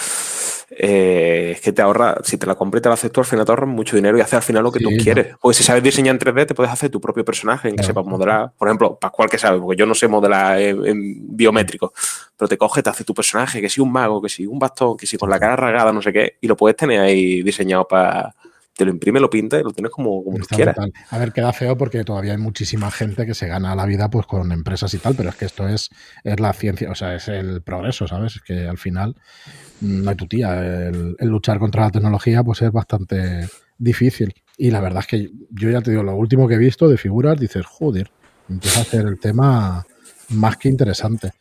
[0.72, 3.26] eh, es que te ahorra, si te la compras y te la haces tú, al
[3.26, 5.36] final te ahorras mucho dinero y haces al final lo que Sí, tú quieres.
[5.42, 8.06] Porque si sabes diseñar en 3D, te puedes hacer tu propio personaje en que sepas
[8.06, 8.52] modelar.
[8.58, 11.94] Por ejemplo, Pascual que sabe, porque yo no sé modelar en, en biométrico,
[12.38, 14.96] pero te coges, te haces tu personaje, que si un mago, que si un bastón,
[14.96, 17.88] que si con la cara rasgada, no sé qué, y lo puedes tener ahí diseñado
[17.88, 18.34] para.
[18.80, 20.78] Te lo imprime, lo pinta y lo tienes como, como tú quieras.
[21.10, 24.26] A ver, queda feo porque todavía hay muchísima gente que se gana la vida pues
[24.26, 25.90] con empresas y tal, pero es que esto es,
[26.24, 28.38] es la ciencia, o sea, es el progreso, ¿sabes?
[28.38, 29.18] Es que al final
[29.82, 30.88] mm, no hay tu tía.
[30.88, 34.34] El, el luchar contra la tecnología pues es bastante difícil.
[34.58, 36.96] Y la verdad es que yo ya te digo, lo último que he visto de
[36.96, 38.10] figuras, dices, joder,
[38.48, 39.86] empieza a hacer el tema
[40.30, 41.34] más que interesante.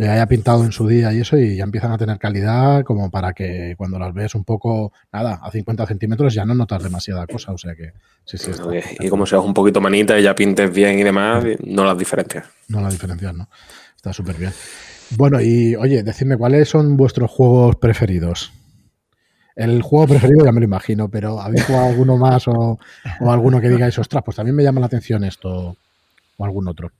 [0.00, 3.10] Ya haya pintado en su día y eso, y ya empiezan a tener calidad como
[3.10, 7.26] para que cuando las ves un poco, nada, a 50 centímetros ya no notas demasiada
[7.26, 7.52] cosa.
[7.52, 7.92] O sea que
[8.24, 8.64] sí, sí, está,
[8.98, 12.46] Y como seas un poquito manita y ya pintes bien y demás, no las diferencias.
[12.68, 13.46] no la diferencias, ¿no?
[13.94, 14.52] Está súper bien.
[15.18, 18.52] Bueno, y oye, decidme, ¿cuáles son vuestros juegos preferidos?
[19.54, 22.78] El juego preferido ya me lo imagino, pero ¿habéis jugado alguno más o,
[23.20, 25.76] o alguno que digáis, ostras, pues también me llama la atención esto
[26.38, 26.90] o algún otro?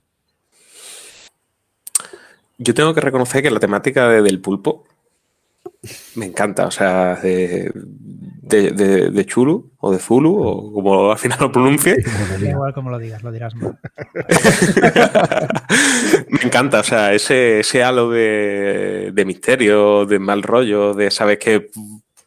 [2.63, 4.85] Yo tengo que reconocer que la temática de- del pulpo
[6.15, 11.17] Me encanta, o sea, de, de, de, de Chulu o de Zulu, o como al
[11.17, 11.97] final lo pronuncie.
[12.41, 13.77] Igual como lo digas, lo dirás mal.
[16.29, 21.37] Me encanta, o sea, ese, ese halo de, de misterio, de mal rollo, de sabes
[21.39, 21.69] que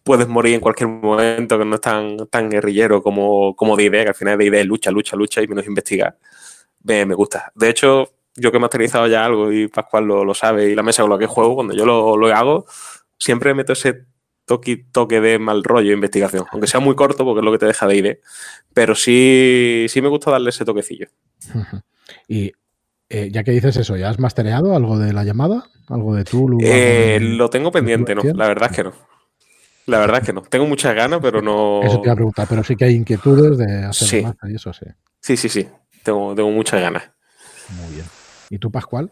[0.02, 4.02] puedes morir en cualquier momento, que no es tan, tan guerrillero como, como de idea,
[4.02, 6.16] que al final de idea es lucha, lucha, lucha y menos investigar.
[6.82, 7.50] Me, me gusta.
[7.54, 10.82] De hecho, yo que he masterizado ya algo y Pascual lo, lo sabe y la
[10.82, 12.66] mesa con la que juego, cuando yo lo, lo hago,
[13.18, 14.06] siempre meto ese
[14.44, 17.58] toque, toque de mal rollo de investigación, aunque sea muy corto porque es lo que
[17.58, 18.16] te deja de idea,
[18.74, 21.06] pero sí, sí me gusta darle ese toquecillo.
[22.28, 22.52] Y
[23.08, 25.64] eh, ya que dices eso, ¿ya has mastereado algo de la llamada?
[25.88, 26.58] ¿Algo de Tulu?
[26.62, 28.92] Eh, de- lo tengo pendiente, no, la verdad es que no.
[29.86, 30.40] La verdad es que no.
[30.42, 31.80] Tengo muchas ganas, pero no.
[31.82, 34.22] Eso te iba a preguntar, pero sí que hay inquietudes de hacer Sí.
[34.22, 34.86] master y eso sí.
[35.20, 35.68] Sí, sí, sí.
[36.02, 37.10] Tengo, tengo muchas ganas.
[37.70, 38.06] Muy bien.
[38.54, 39.10] ¿Y tú, Pascual?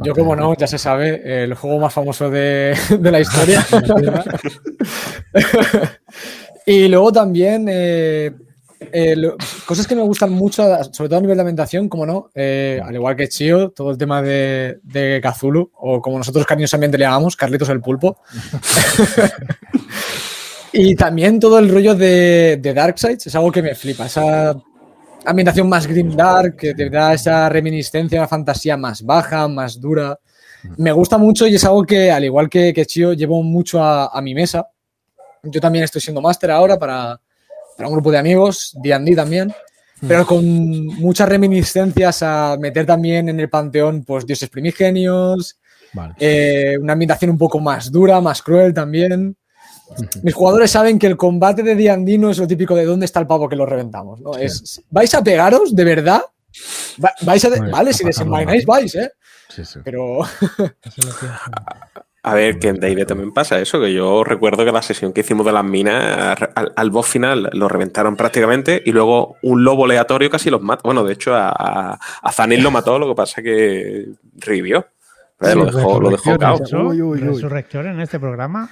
[0.00, 3.64] Yo, como no, ya se sabe, el juego más famoso de, de la historia.
[6.66, 8.32] y luego también eh,
[8.92, 12.30] eh, lo- cosas que me gustan mucho, sobre todo a nivel de ambientación, como no,
[12.34, 16.98] eh, al igual que Chio, todo el tema de, de Cthulhu, o como nosotros cariñosamente
[16.98, 18.18] le llamamos, Carlitos el Pulpo.
[20.72, 24.06] y también todo el rollo de, de Darkseid es algo que me flipa.
[24.06, 24.56] Esa
[25.30, 30.18] ambientación más grim dark, que te da esa reminiscencia, una fantasía más baja, más dura.
[30.76, 34.06] Me gusta mucho y es algo que, al igual que, que Chio, llevo mucho a,
[34.06, 34.66] a mi mesa.
[35.42, 37.20] Yo también estoy siendo máster ahora para,
[37.76, 39.54] para un grupo de amigos, D&D también,
[40.06, 40.44] pero con
[40.86, 45.58] muchas reminiscencias a meter también en el panteón pues dioses primigenios,
[45.92, 46.14] Vale.
[46.18, 49.36] eh, una ambientación un poco más dura, más cruel también.
[50.22, 53.20] Mis jugadores saben que el combate de D&D no es lo típico de dónde está
[53.20, 54.20] el pavo que lo reventamos.
[54.20, 54.34] ¿no?
[54.34, 54.42] Sí.
[54.42, 56.22] Es, ¿Vais a pegaros de verdad?
[57.02, 59.12] Va- ¿Vais a de- vale, a si desenvaináis, vais, ¿eh?
[59.48, 59.78] Sí, sí.
[59.84, 60.20] Pero.
[62.22, 65.20] A ver, que en D&D también pasa eso, que yo recuerdo que la sesión que
[65.20, 69.84] hicimos de las minas, al, al boss final lo reventaron prácticamente y luego un lobo
[69.86, 70.82] aleatorio casi los mata.
[70.84, 74.86] Bueno, de hecho a, a, a Zanil lo mató, lo que pasa que revivió.
[75.38, 76.36] Pero lo dejó, lo dejó
[77.16, 78.68] resurrección, en este programa.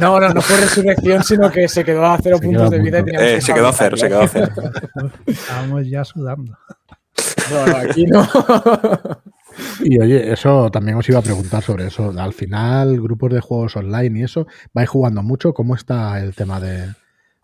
[0.00, 2.78] no, no, no fue resurrección, sino que se quedó a cero Se puntos quedó a
[2.78, 4.48] de vida y Eh, que se quedó a cero, se quedó a cero.
[5.26, 6.56] Estábamos ya sudando.
[7.50, 8.28] No, no, aquí no.
[9.82, 12.12] Y oye, eso también os iba a preguntar sobre eso.
[12.16, 15.52] Al final, grupos de juegos online y eso, ¿vais jugando mucho?
[15.52, 16.94] ¿Cómo está el tema de,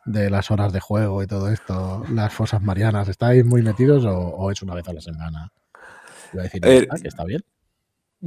[0.05, 2.05] de las horas de juego y todo esto?
[2.13, 5.51] Las fosas marianas, ¿estáis muy metidos o, o es una vez a la semana?
[6.33, 7.43] Iba a decir, Eh, "Ah, que está bien.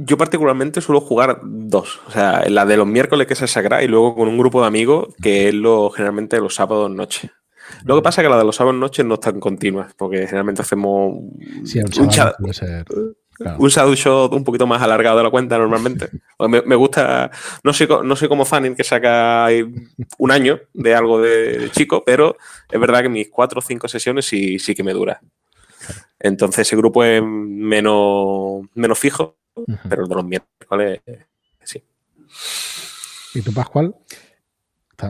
[0.00, 2.00] Yo particularmente suelo jugar dos.
[2.06, 4.60] O sea, la de los miércoles que es el Sagrada y luego con un grupo
[4.60, 7.30] de amigos que es lo, generalmente los sábados noche.
[7.84, 10.18] Lo que pasa es que la de los sábados noches no es tan continua, porque
[10.26, 11.16] generalmente hacemos
[11.64, 12.84] Sí, un un, chaval cha- puede ser.
[13.34, 13.56] claro.
[13.58, 16.08] un shadow shot un poquito más alargado de la cuenta normalmente.
[16.48, 17.30] Me, me gusta,
[17.64, 19.48] no soy, no soy como Fanning que saca
[20.18, 22.36] un año de algo de, de chico, pero
[22.70, 25.20] es verdad que mis cuatro o cinco sesiones sí, sí que me dura.
[26.20, 29.36] Entonces ese grupo es menos, menos fijo,
[29.88, 31.00] Pero el de los miércoles
[31.62, 31.82] sí.
[33.34, 33.94] ¿Y tú, Pascual?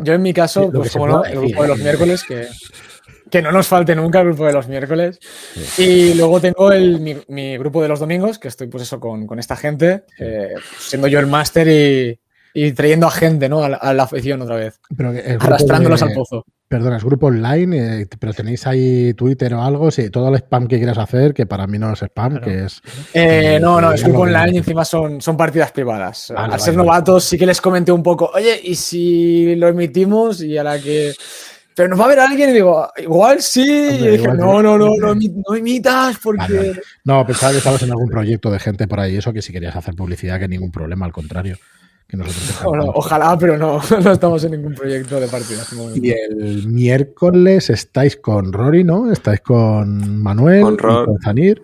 [0.02, 2.46] Yo en mi caso, Sí, pues como no, el grupo de los miércoles, que,
[3.30, 5.18] que no nos falte nunca el grupo de los miércoles.
[5.78, 9.26] Y luego tengo el, mi, mi grupo de los domingos, que estoy pues eso con,
[9.26, 12.20] con esta gente, eh, siendo yo el máster y,
[12.54, 13.62] y trayendo a gente, ¿no?
[13.62, 16.44] A la, a la afición otra vez, Pero arrastrándolos de- al pozo.
[16.68, 20.66] Perdona, es grupo online, eh, pero tenéis ahí Twitter o algo, sí, todo el spam
[20.68, 22.44] que quieras hacer, que para mí no es spam, Claro.
[22.44, 22.82] que es...
[23.14, 26.30] Eh, no, no, es grupo online y encima son, son partidas privadas.
[26.34, 29.68] Vale, Al ser vale, novatos sí que les comenté un poco, oye, ¿y si lo
[29.68, 30.42] emitimos?
[30.42, 31.14] Y a la que...
[31.74, 33.60] Pero nos va a ver alguien y digo, igual sí.
[33.62, 36.38] Hombre, y dije, igual no, no, no, no imitas porque...
[36.52, 36.82] Vale, vale.
[37.04, 39.74] No, pensaba que estabas en algún proyecto de gente por ahí, eso que si querías
[39.76, 41.56] hacer publicidad, que ningún problema, al contrario.
[42.08, 43.04] Que nosotros Bueno, encantamos.
[43.06, 45.70] ojalá, pero no, no estamos en ningún proyecto de partidas.
[45.70, 46.00] de momento.
[46.02, 49.12] Y el miércoles estáis con Rory, ¿no?
[49.12, 51.04] Estáis con Manuel, Con Ror.
[51.06, 51.62] con Zanir,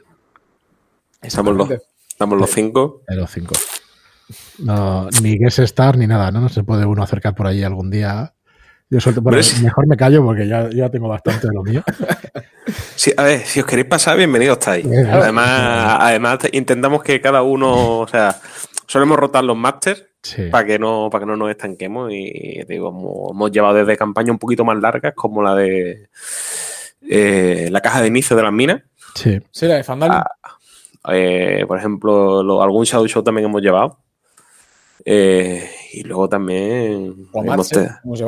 [1.22, 1.70] Estamos los,
[2.08, 3.02] estamos los cinco.
[3.08, 3.54] de los cinco.
[4.58, 6.40] No, ni guest star ni nada, ¿no?
[6.40, 8.34] No se puede uno acercar por allí algún día.
[8.90, 9.62] Yo suelto, bueno, sí.
[9.62, 11.82] mejor me callo porque ya, ya tengo bastante de lo mío.
[12.96, 14.86] Sí, a ver, si os queréis pasar, bienvenidos estáis.
[14.86, 18.34] Eh, Además, además te- intentamos que cada uno, o sea,
[18.86, 20.44] solemos rotar los másters Sí.
[20.50, 24.30] para que no para que no nos estanquemos y digo, hemos, hemos llevado desde campañas
[24.30, 26.08] un poquito más largas como la de
[27.02, 28.82] eh, la caja de inicio de las minas.
[29.14, 29.38] Sí.
[29.50, 30.24] Sí, la de Fandal.
[31.12, 33.98] Eh, por ejemplo, lo- algún Shadow Show también hemos llevado.
[35.04, 38.18] Eh, y luego también hemos te- hemos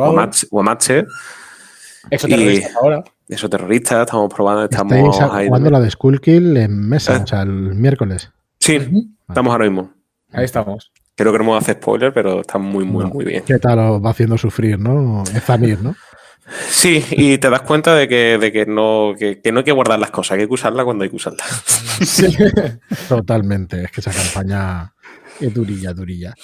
[2.11, 3.05] Exoterroristas y- ahora.
[3.29, 5.47] esos terroristas, estamos probando, estamos ahí.
[5.49, 7.21] jugando la de Skull Kill en mesa, Eh.
[7.23, 8.31] o sea, el miércoles.
[8.61, 8.79] Sí,
[9.29, 9.91] estamos ahora mismo.
[10.37, 10.93] Ahí estamos.
[11.15, 13.11] Creo que no a hacer spoiler, pero está muy, muy, No.
[13.11, 13.43] muy bien.
[13.47, 15.25] ¿Qué tal os va haciendo sufrir, no?
[15.41, 15.95] Zamir, ¿no?
[16.71, 19.73] Sí, y te das cuenta de que, de que, no, que, que no hay que
[19.73, 21.49] guardar las cosas, que hay que usarlas cuando hay que usarlas.
[22.07, 22.37] Sí.
[23.09, 23.85] Totalmente.
[23.85, 24.93] Es que esa campaña
[25.41, 26.35] es durilla, durilla.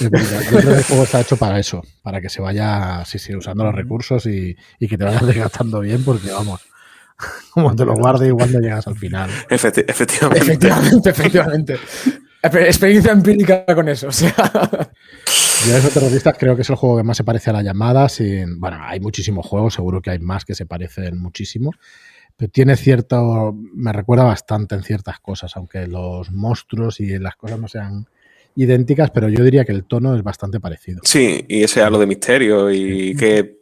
[0.00, 0.42] Es durilla.
[0.42, 3.34] Yo creo que el juego está hecho para eso, para que se vaya, sí, sí,
[3.36, 6.60] usando los recursos y, y que te vayas desgastando bien, porque vamos,
[7.50, 9.30] como te lo guardes igual no llegas al final.
[9.50, 10.40] Efecti- efectivamente.
[10.42, 11.78] Efectivamente, efectivamente.
[12.42, 14.08] Experiencia empírica con eso.
[14.08, 14.34] O sea,
[15.66, 17.62] Yo de esos terroristas creo que es el juego que más se parece a la
[17.62, 18.08] llamada.
[18.08, 21.72] Sin, bueno, hay muchísimos juegos, seguro que hay más que se parecen muchísimo.
[22.36, 23.52] Pero tiene cierto.
[23.74, 28.06] Me recuerda bastante en ciertas cosas, aunque los monstruos y las cosas no sean
[28.54, 31.00] idénticas, pero yo diría que el tono es bastante parecido.
[31.04, 33.57] Sí, y ese halo de misterio y que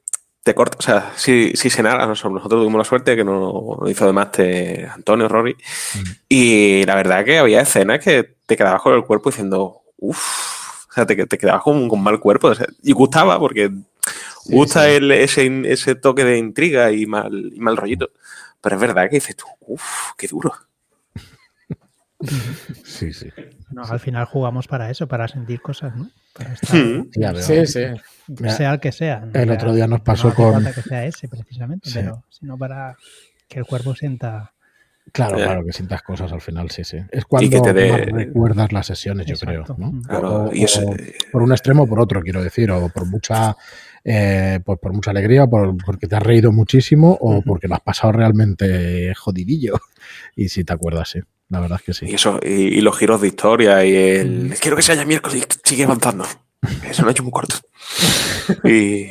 [0.46, 0.76] te corta.
[0.78, 4.30] O sea, si, si se narra, nosotros tuvimos la suerte que nos nos hizo además
[4.30, 5.54] te, Antonio, Rory.
[5.54, 6.10] Mm.
[6.28, 10.92] Y la verdad que había escenas que te quedabas con el cuerpo diciendo, uff, o
[10.92, 12.46] sea, te, te quedabas con, con mal cuerpo.
[12.46, 13.72] o sea, y gustaba porque
[14.44, 14.90] gusta sí.
[14.90, 18.10] El, ese, ese toque de intriga y mal, y mal rollito.
[18.60, 20.54] Pero es verdad que dices tú, uff, qué duro.
[22.84, 23.30] Sí, sí.
[23.72, 26.08] No, al final jugamos para eso, para sentir cosas, ¿no?
[26.32, 26.80] Para estar,
[27.34, 27.66] veo.
[27.66, 27.80] sí,
[28.48, 29.20] sea el que sea.
[29.20, 29.40] ¿no?
[29.40, 31.98] El otro día nos pasó no hace con- falta que sea ese precisamente, Sí.
[32.00, 32.96] pero sino para
[33.48, 34.52] que el cuerpo sienta.
[35.12, 35.44] Claro, Ya.
[35.44, 36.98] claro, que sientas cosas al final, sí, sí.
[37.12, 40.02] Es cuando que te dé- más recuerdas las sesiones, yo creo, ¿no?
[40.02, 40.96] Claro, O- y eso- o
[41.30, 43.56] por un extremo o por otro, quiero decir, o por mucha,
[44.02, 47.82] eh, pues por mucha alegría, por, porque te has reído muchísimo, o porque lo has
[47.82, 49.74] pasado realmente jodidillo.
[50.34, 51.20] Y si te acuerdas, sí.
[51.50, 52.06] La verdad es que sí.
[52.10, 55.46] Y eso, y, y los giros de historia y el quiero que sea ya miércoles
[55.64, 56.24] y sigue avanzando.
[56.88, 57.56] Eso lo he hecho muy corto.
[58.64, 59.06] Y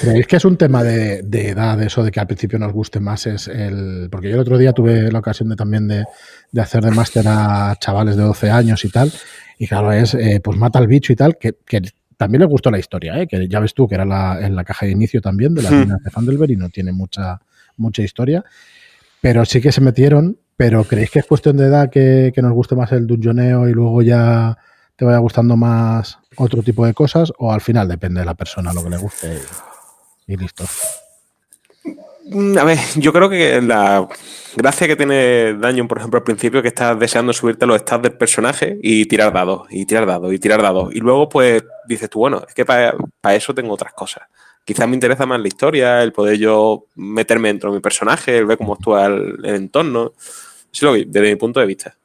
[0.00, 3.00] ¿Creéis que es un tema de, de edad, eso de que al principio nos guste
[3.00, 3.26] más?
[3.26, 6.04] es el Porque yo el otro día tuve la ocasión de también de,
[6.50, 9.12] de hacer de máster a chavales de 12 años y tal.
[9.58, 11.82] Y claro, es eh, pues mata al bicho y tal, que, que
[12.16, 13.26] también les gustó la historia, ¿eh?
[13.26, 15.70] que ya ves tú que era la, en la caja de inicio también de la
[15.70, 15.80] Hmm.
[15.80, 17.38] mina de Fandelberg y no tiene mucha,
[17.76, 18.42] mucha historia.
[19.20, 20.38] Pero sí que se metieron.
[20.56, 23.72] Pero ¿creéis que es cuestión de edad que, que nos guste más el dungeoneo y
[23.72, 24.58] luego ya
[25.00, 27.32] te vaya gustando más otro tipo de cosas?
[27.38, 29.40] ¿O al final depende de la persona lo que le guste?
[30.26, 30.64] Y, listo.
[32.26, 34.06] Mm, A ver, yo creo que la
[34.56, 38.12] gracia que tiene Dungeon, por ejemplo, al principio, que estás deseando subirte los stats del
[38.12, 40.94] personaje y tirar dados, y tirar dados, y tirar dados.
[40.94, 42.94] Y luego, pues, dices tú, bueno, es que para
[43.34, 44.24] eso tengo otras cosas.
[44.66, 48.44] Quizás me interesa más la historia, el poder yo meterme dentro de mi personaje, el
[48.44, 50.12] ver cómo actúa el, entorno.
[50.82, 51.96] Lo que, desde mi punto de vista.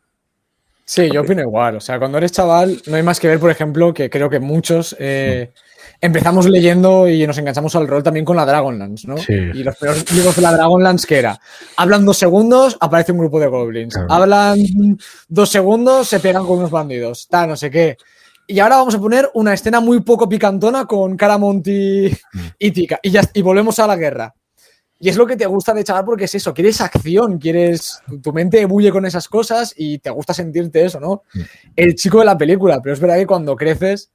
[0.85, 1.77] Sí, yo opino igual.
[1.77, 4.39] O sea, cuando eres chaval, no hay más que ver, por ejemplo, que creo que
[4.39, 5.51] muchos eh,
[5.99, 9.17] empezamos leyendo y nos enganchamos al rol también con la Dragonlance, ¿no?
[9.17, 9.33] Sí.
[9.33, 11.39] Y los primeros libros de la Dragonlance, ¿qué era?
[11.77, 13.95] Hablan dos segundos, aparece un grupo de goblins.
[13.95, 14.13] Claro.
[14.13, 14.59] Hablan
[15.27, 17.27] dos segundos, se pegan con unos bandidos.
[17.29, 17.97] Tal, no sé qué.
[18.45, 22.15] Y ahora vamos a poner una escena muy poco picantona con Caramont y,
[22.59, 22.99] y Tika.
[23.01, 24.35] Y, ya, y volvemos a la guerra.
[24.99, 28.01] Y es lo que te gusta de chaval porque es eso, quieres acción, quieres.
[28.23, 31.23] Tu, mente ebulle con esas cosas y te gusta sentirte eso, ¿no?
[31.75, 34.11] El chico de la película, pero es verdad que cuando creces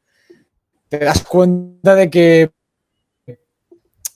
[0.88, 2.50] te das cuenta de que.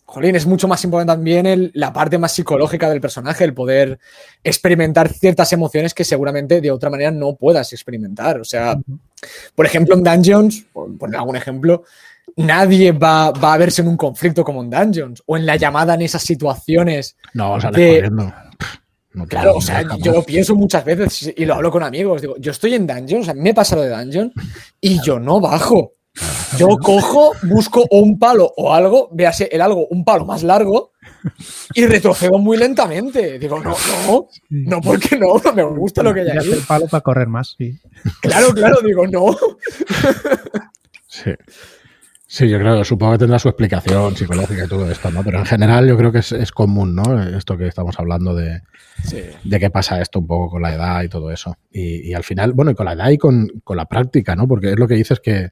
[0.06, 3.98] Jolín, es mucho más importante también el- la parte más psicológica del personaje, el poder
[4.44, 8.40] experimentar ciertas emociones que seguramente de otra manera no puedas experimentar.
[8.40, 8.78] O sea,
[9.56, 11.82] por ejemplo, en Dungeons, por poner algún ejemplo,
[12.36, 15.94] nadie va, va a verse en un conflicto como en Dungeons o en la llamada
[15.94, 17.16] en esas situaciones.
[17.34, 18.32] No, sales De- corriendo.
[19.12, 19.98] No Claro, lo o sea, jamás.
[20.00, 22.20] yo lo pienso muchas veces y lo hablo con amigos.
[22.20, 24.32] Digo, yo estoy en Dungeons, o sea, me he pasado de Dungeon
[24.80, 25.92] y yo no bajo.
[26.58, 30.92] Yo cojo, busco o un palo o algo, véase el algo un palo más largo
[31.74, 33.38] y retrocedo muy lentamente.
[33.38, 33.74] Digo, no,
[34.06, 36.52] no, no, porque no, no me gusta lo que hay ahí.
[36.52, 37.76] el palo para correr más, sí.
[38.20, 39.36] Claro, claro, digo, no.
[41.08, 41.30] Sí.
[42.34, 45.22] Sí, yo creo, supongo que tendrá su explicación psicológica y todo esto, ¿no?
[45.22, 47.22] Pero en general yo creo que es, es común, ¿no?
[47.22, 48.60] Esto que estamos hablando de,
[49.44, 51.56] de qué pasa esto un poco con la edad y todo eso.
[51.70, 54.48] Y, y al final, bueno, y con la edad y con, con la práctica, ¿no?
[54.48, 55.50] Porque es lo que dices que,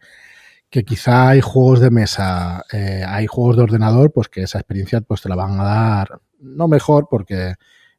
[0.71, 5.03] que quizá hay juegos de mesa, eh, hay juegos de ordenador, pues que esa experiencia
[5.03, 7.55] pues te la van a dar, no mejor, porque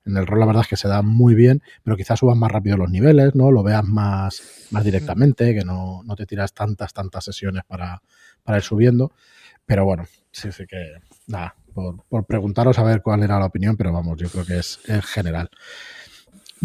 [0.05, 2.51] en el rol la verdad es que se da muy bien, pero quizás subas más
[2.51, 3.49] rápido los niveles, ¿no?
[3.49, 8.01] Lo veas más, más directamente, que no, no te tiras tantas, tantas sesiones para,
[8.43, 9.11] para ir subiendo.
[9.65, 10.93] Pero bueno, sí, sí que,
[11.27, 14.59] nada, por, por preguntaros a ver cuál era la opinión, pero vamos, yo creo que
[14.59, 15.49] es, es general.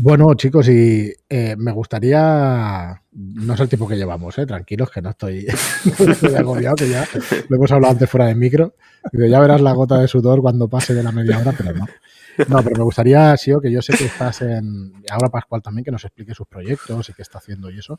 [0.00, 3.02] Bueno, chicos, y eh, me gustaría.
[3.10, 4.46] No sé el tiempo que llevamos, ¿eh?
[4.46, 5.44] tranquilos, que no estoy,
[6.38, 7.04] agobiado, que ya
[7.48, 8.76] lo hemos hablado antes fuera de micro.
[9.12, 11.86] Ya verás la gota de sudor cuando pase de la media hora, pero no.
[12.49, 14.93] No, pero me gustaría, Sio, que yo sé que estás en.
[15.11, 17.99] Ahora Pascual también, que nos explique sus proyectos y qué está haciendo y eso.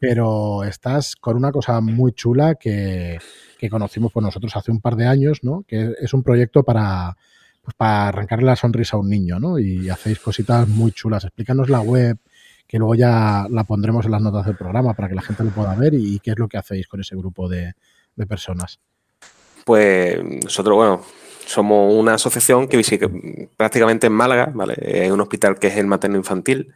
[0.00, 3.18] Pero estás con una cosa muy chula que,
[3.58, 5.64] que conocimos por nosotros hace un par de años, ¿no?
[5.66, 7.16] Que es un proyecto para,
[7.62, 9.58] pues para arrancarle la sonrisa a un niño, ¿no?
[9.58, 11.24] Y hacéis cositas muy chulas.
[11.24, 12.18] Explícanos la web,
[12.66, 15.50] que luego ya la pondremos en las notas del programa para que la gente lo
[15.50, 17.74] pueda ver y, qué es lo que hacéis con ese grupo de,
[18.14, 18.80] de personas.
[19.64, 21.02] Pues nosotros, bueno,
[21.46, 23.08] somos una asociación que visita
[23.56, 24.74] prácticamente en Málaga, ¿vale?
[24.78, 26.74] Es un hospital que es el materno infantil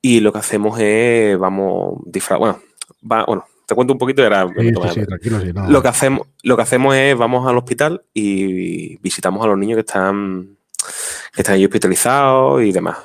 [0.00, 2.60] y lo que hacemos es, vamos, disfraz, bueno,
[3.10, 5.68] va, bueno, te cuento un poquito y ahora sí, sí, no.
[5.68, 9.76] lo que hacemos lo que hacemos es vamos al hospital y visitamos a los niños
[9.76, 10.56] que están
[11.34, 12.98] que están ahí hospitalizados y demás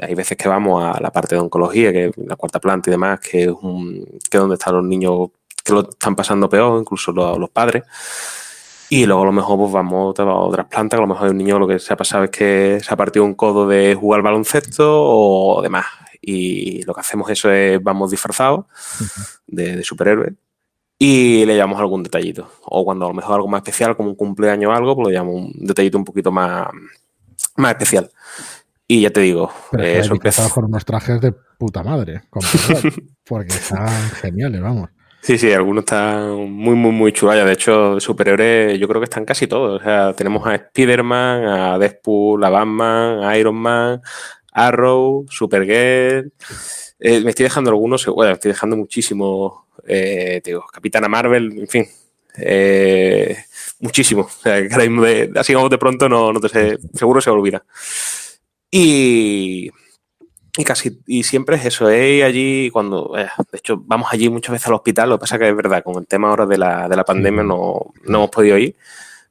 [0.00, 2.92] hay veces que vamos a la parte de oncología que es la cuarta planta y
[2.92, 5.30] demás que es un que es donde están los niños
[5.62, 7.84] que lo están pasando peor incluso los, los padres
[8.88, 11.38] y luego a lo mejor pues vamos a otras plantas, a lo mejor hay un
[11.38, 14.22] niño lo que se ha pasado es que se ha partido un codo de jugar
[14.22, 15.86] baloncesto o demás.
[16.20, 18.66] Y lo que hacemos eso es, vamos disfrazados
[19.46, 20.34] de, de superhéroes
[20.98, 22.50] y le llevamos algún detallito.
[22.64, 25.12] O cuando a lo mejor algo más especial, como un cumpleaños o algo, pues le
[25.12, 26.68] llevamos un detallito un poquito más,
[27.56, 28.10] más especial.
[28.88, 32.22] Y ya te digo, eh, que eso empezado con unos trajes de puta madre,
[33.24, 34.90] porque están geniales, vamos.
[35.26, 37.34] Sí, sí, algunos están muy, muy, muy chulos.
[37.34, 39.80] De hecho, superhéroes yo creo que están casi todos.
[39.80, 44.00] O sea, tenemos a Spider-Man, a Deadpool, a Batman, a Iron Man,
[44.52, 46.32] Arrow, Supergirl.
[47.00, 49.66] Eh, me estoy dejando algunos, bueno, me estoy dejando muchísimo.
[49.88, 51.86] Eh, digo, Capitana Marvel, en fin.
[52.38, 53.36] Eh,
[53.80, 54.22] muchísimo.
[54.22, 57.20] O sea, que ahora mismo de- así como de pronto no, no te sé, seguro
[57.20, 57.64] se olvida.
[58.70, 59.70] Y,
[60.56, 64.52] y casi, y siempre es eso, es allí cuando, eh, de hecho, vamos allí muchas
[64.52, 66.88] veces al hospital, lo que pasa que es verdad, con el tema ahora de la,
[66.88, 68.74] de la pandemia no, no hemos podido ir,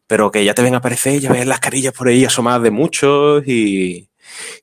[0.08, 2.72] pero que ya te ven a aparecer, ya ves las carillas por ahí asomadas de
[2.72, 4.08] muchos y,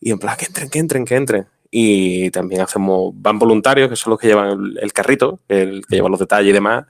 [0.01, 1.47] y en plan, que entren, que entren, que entren.
[1.75, 5.97] Y también hacemos, van voluntarios, que son los que llevan el, el carrito, el que
[5.97, 6.85] lleva los detalles y demás.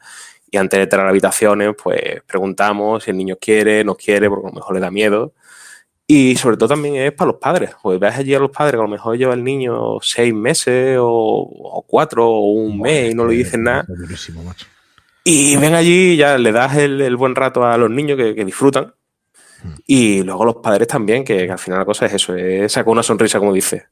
[0.50, 4.46] Y antes de entrar a habitaciones, pues preguntamos si el niño quiere, no quiere, porque
[4.46, 5.32] a lo mejor le da miedo.
[6.14, 7.70] Y sobre todo también es para los padres.
[7.82, 10.98] Pues ves allí a los padres que a lo mejor lleva el niño seis meses
[11.00, 13.86] o, o cuatro o un mes y no le dicen nada.
[13.88, 14.66] Es durísimo, macho.
[15.24, 18.34] Y ven allí y ya le das el, el buen rato a los niños que,
[18.34, 18.92] que disfrutan.
[19.86, 22.90] Y luego los padres también, que, que al final la cosa es eso, es sacar
[22.90, 23.86] una sonrisa, como dice.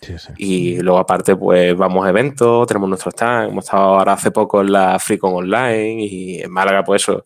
[0.00, 0.32] Sí, sí.
[0.36, 4.60] Y luego aparte, pues vamos a eventos, tenemos nuestro stand, hemos estado ahora hace poco
[4.60, 7.24] en la FreeCon Online y en Málaga, pues eso.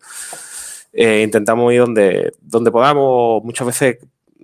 [0.91, 3.99] Eh, intentamos ir donde, donde podamos, muchas veces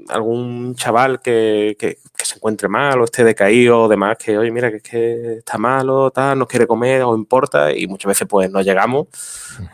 [0.09, 4.51] algún chaval que, que- que se encuentre mal o esté decaído o demás, que oye,
[4.51, 8.27] mira, que es que está malo, tal, no quiere comer o importa, y muchas veces
[8.29, 9.09] pues no llegamos,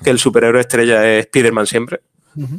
[0.03, 2.01] que el superhéroe estrella es Spider-Man siempre.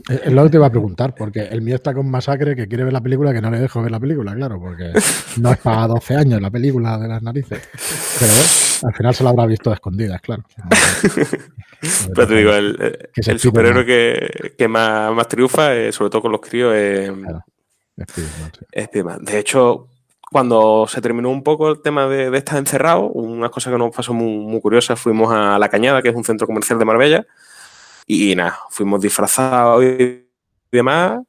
[0.09, 2.67] Es es lo que te iba a preguntar, porque el mío está con Masacre que
[2.67, 4.91] quiere ver la película, que no le dejo ver la película, claro, porque
[5.37, 7.59] no es para 12 años la película de las narices.
[8.19, 10.43] Pero bueno, al final se la habrá visto a escondidas, claro.
[12.13, 16.31] Pero te digo, el, el- superhéroe que, que más, más triunfa, eh, sobre todo con
[16.31, 17.43] los críos, es, Claro.
[19.21, 19.87] De hecho,
[20.31, 23.95] cuando se terminó un poco el tema de, de estar encerrado, una cosa que nos
[23.95, 27.25] pasó muy, muy curiosa, fuimos a La Cañada, que es un centro comercial de Marbella,
[28.07, 30.25] y nada, fuimos disfrazados y
[30.71, 31.21] demás,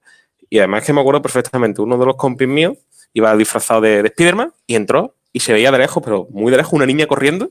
[0.48, 2.78] y además que me acuerdo perfectamente, uno de los compis míos
[3.12, 6.58] iba disfrazado de, de Spiderman y entró y se veía de lejos, pero muy de
[6.58, 7.50] lejos, una niña corriendo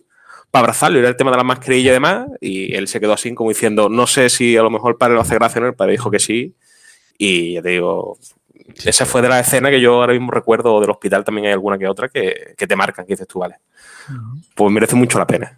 [0.52, 3.34] para abrazarlo, era el tema de la mascarilla y demás, y él se quedó así
[3.34, 5.68] como diciendo, no sé si a lo mejor el padre lo hace gracia o no,
[5.70, 6.56] el padre dijo que sí,
[7.18, 8.18] y ya te digo,
[8.86, 11.78] esa fue de la escena que yo ahora mismo recuerdo, del hospital también hay alguna
[11.78, 13.56] que otra que, que te marcan, que dices tú, vale,
[14.56, 15.58] pues merece mucho la pena.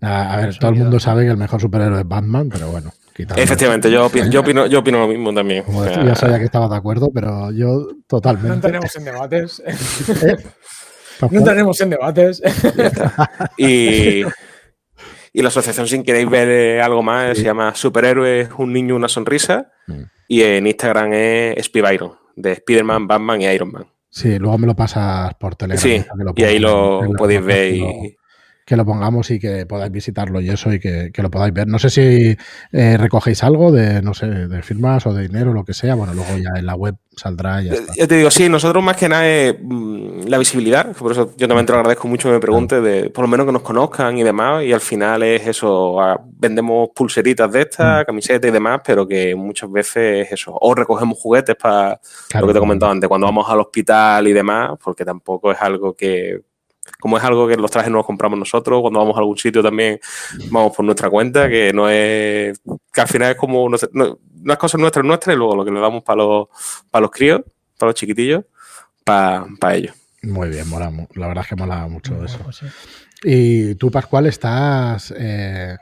[0.00, 2.92] A, a ver, todo el mundo sabe que el mejor superhéroe es Batman, pero bueno.
[3.36, 5.62] Efectivamente, yo, opino- yo, opino, yo opino lo mismo también.
[5.64, 8.52] Como O decía, sea, ya sabía que estaba de acuerdo, pero yo No totalmente.
[8.54, 9.62] entraremos en debates.
[11.18, 12.42] Eh, No entraremos en debates.
[13.56, 14.22] y,
[15.36, 17.42] y la asociación, si queréis ver eh, algo más, Sí.
[17.42, 19.70] se llama Superhéroes, un niño, una sonrisa.
[19.86, 20.02] Mm.
[20.28, 23.84] Y en Instagram es Spider-Byron, de Spider-Man, Batman y Iron Man.
[24.08, 25.82] Sí, luego me lo pasas por Telegram.
[25.82, 27.74] Sí, para que lo y ahí lo podéis ver.
[27.74, 28.16] Y,
[28.66, 31.68] que lo pongamos y que podáis visitarlo y eso y que, que lo podáis ver.
[31.68, 32.36] No sé si
[32.72, 35.94] eh, recogéis algo de, no sé, de firmas o de dinero, lo que sea.
[35.94, 37.94] Bueno, luego ya en la web saldrá y ya está.
[37.94, 41.46] Ya te digo, sí, nosotros más que nada es mm, la visibilidad, por eso yo
[41.46, 44.18] también te lo agradezco mucho que me preguntes, de por lo menos que nos conozcan
[44.18, 48.80] y demás, y al final es eso, ah, vendemos pulseritas de estas, camisetas y demás,
[48.84, 52.60] pero que muchas veces es eso, o recogemos juguetes para Claro, lo que te he
[52.60, 56.40] comentado antes, cuando vamos al hospital y demás, porque tampoco es algo que,
[57.00, 59.62] como es algo que los trajes no los compramos nosotros, cuando vamos a algún sitio
[59.62, 59.98] también
[60.50, 62.60] vamos por nuestra cuenta, que no es,
[62.92, 63.88] que al final es como unas
[64.58, 66.48] cosas nuestras nuestras y luego lo que le damos para los,
[66.90, 67.42] para los críos,
[67.78, 68.44] para los chiquitillos,
[69.04, 69.94] para, para ellos.
[70.22, 72.38] Muy bien, mola, la verdad es que mola mucho eso.
[73.22, 75.76] Y tú, Pascual, estás eh,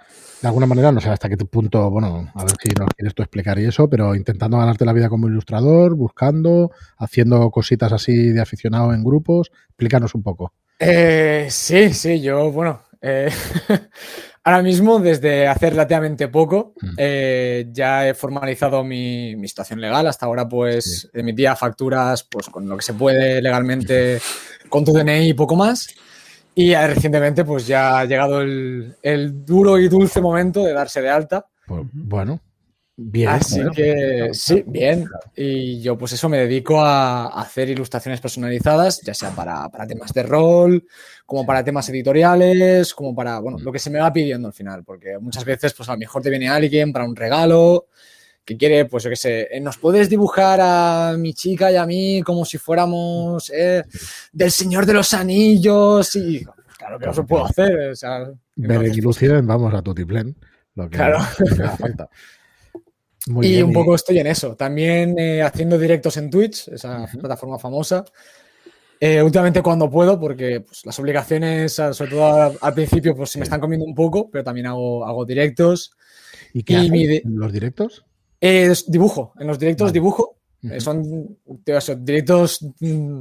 [0.44, 3.22] de alguna manera, no sé hasta qué punto, bueno, a ver si nos quieres tú
[3.22, 8.42] explicar y eso, pero intentando ganarte la vida como ilustrador, buscando, haciendo cositas así de
[8.42, 9.50] aficionado en grupos.
[9.68, 10.52] Explícanos un poco.
[10.78, 13.30] Eh, sí, sí, yo, bueno, eh,
[14.44, 16.94] ahora mismo, desde hace relativamente poco, mm.
[16.96, 20.06] eh, ya he formalizado mi, situación legal.
[20.06, 24.20] Hasta ahora, pues, emitía facturas pues, con lo que se puede legalmente
[24.68, 25.88] con tu DNI y poco más.
[26.56, 31.46] Y recientemente, pues ya ha llegado el, duro y dulce momento de darse de alta.
[31.66, 32.40] Pues, bueno,
[32.96, 33.28] bien.
[33.28, 35.08] Así que sí, bien.
[35.36, 40.22] Y yo, pues eso, me dedico a hacer ilustraciones personalizadas, ya sea para, temas de
[40.22, 40.86] rol,
[41.26, 44.84] como para temas editoriales, como para, bueno, lo que se me va pidiendo al final,
[44.84, 47.86] porque muchas veces, pues a lo mejor te viene alguien para un regalo
[48.44, 51.86] que quiere, pues yo qué sé, eh, ¿nos puedes dibujar a mi chica y a
[51.86, 53.82] mí como si fuéramos eh,
[54.32, 56.14] del Señor de los Anillos?
[56.16, 56.44] Y
[56.76, 57.90] claro que no se puedo hacer.
[57.90, 58.30] O sea,
[59.46, 60.36] vamos a Tutiplen.
[60.74, 61.20] Lo que, claro.
[61.78, 62.08] falta.
[63.42, 64.54] y un poco estoy en eso.
[64.56, 68.04] También eh, haciendo directos en Twitch, esa plataforma famosa.
[69.22, 73.60] últimamente cuando puedo, porque pues, las obligaciones, sobre todo al, principio, pues se me están
[73.60, 75.92] comiendo un poco, pero también hago, hago directos.
[76.52, 78.04] ¿Y qué los directos?
[78.86, 80.38] dibujo, en los directos dibujo.
[80.70, 81.38] Eh, son
[81.98, 82.66] directos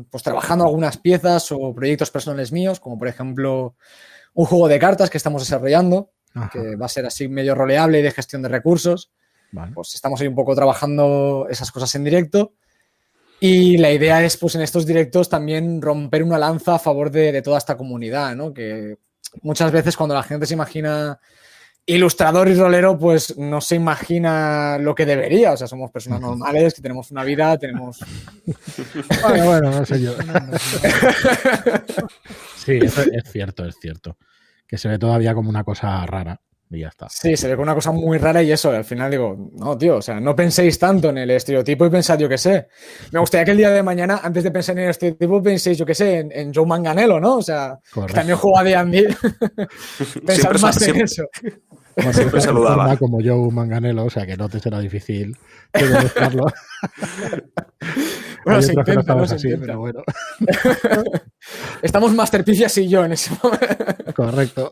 [0.10, 3.76] pues trabajando algunas piezas o proyectos personales míos, como por ejemplo
[4.34, 6.12] un juego de cartas que estamos desarrollando,
[6.52, 9.12] que va a ser así medio roleable y de gestión de recursos.
[9.74, 12.54] Pues estamos ahí un poco trabajando esas cosas en directo.
[13.40, 17.32] Y la idea es, pues en estos directos también romper una lanza a favor de,
[17.32, 18.54] de toda esta comunidad, ¿no?
[18.54, 18.98] Que
[19.42, 21.20] muchas veces cuando la gente se imagina
[21.86, 25.52] ilustrador y rolero, pues no se imagina lo que debería.
[25.52, 28.00] O sea, somos personas normales, que tenemos una vida, tenemos.
[29.22, 30.14] bueno, bueno, no sé yo.
[32.56, 34.18] sí, eso es cierto, es cierto.
[34.66, 36.40] Que se ve todavía como una cosa rara
[36.70, 37.08] y ya está.
[37.10, 39.98] Sí, se ve como una cosa muy rara y eso, al final digo, no, tío,
[39.98, 42.68] o sea, no penséis tanto en el estereotipo y pensad, yo qué sé.
[43.12, 45.86] Me gustaría que el día de mañana, antes de pensar en el estereotipo, penséis, yo
[45.86, 47.38] qué sé, en, Joe Manganello, ¿no?
[47.38, 49.06] O sea, que también juega de Andy.
[50.26, 51.24] Pensad más en eso.
[52.14, 52.98] siempre saludaba.
[52.98, 55.38] Como Joe Manganello, o sea, que no te será difícil
[58.46, 60.04] bueno, se intenta, no se así, Pero bueno.
[61.82, 64.14] Estamos Masterpicias y yo en ese momento.
[64.16, 64.72] Correcto.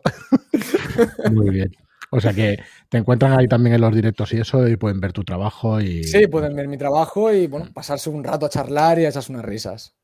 [1.30, 1.72] Muy bien.
[2.10, 2.58] O sea que
[2.88, 6.04] te encuentran ahí también en los directos y eso, y pueden ver tu trabajo y.
[6.04, 9.32] Sí, pueden ver mi trabajo y bueno, pasarse un rato a charlar y a echarse
[9.32, 9.96] unas risas.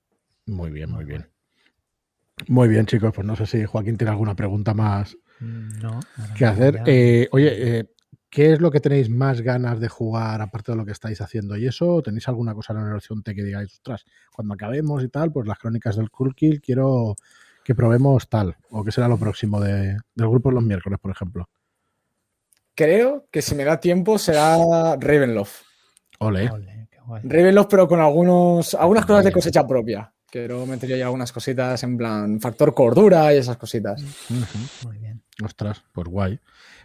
[0.47, 1.29] Muy bien, muy bien.
[2.47, 3.13] Muy bien, chicos.
[3.15, 6.01] Pues no sé si Joaquín tiene alguna pregunta más no,
[6.37, 6.83] que hacer.
[6.87, 7.91] Eh, oye, eh,
[8.31, 11.57] ¿qué es lo que tenéis más ganas de jugar aparte de lo que estáis haciendo
[11.57, 12.03] y eso?
[12.03, 15.59] ¿Tenéis alguna cosa en el horizonte que digáis, ostras, cuando acabemos y tal, pues las
[15.59, 17.15] crónicas del Cool Kill quiero
[17.65, 18.57] que probemos tal?
[18.71, 21.49] ¿O qué será lo próximo de, del grupo los miércoles, por ejemplo?
[22.79, 24.57] creo que si me da tiempo será
[25.01, 25.63] Ravenloft.
[26.21, 26.49] Ole.
[27.25, 30.13] Ravenloft, pero con algunos, algunas cosas de cosecha propia.
[30.31, 34.01] Quiero meter ya algunas cositas en plan factor cordura y esas cositas.
[34.85, 35.08] Muy bien.
[35.45, 36.41] Ostras, pues guay.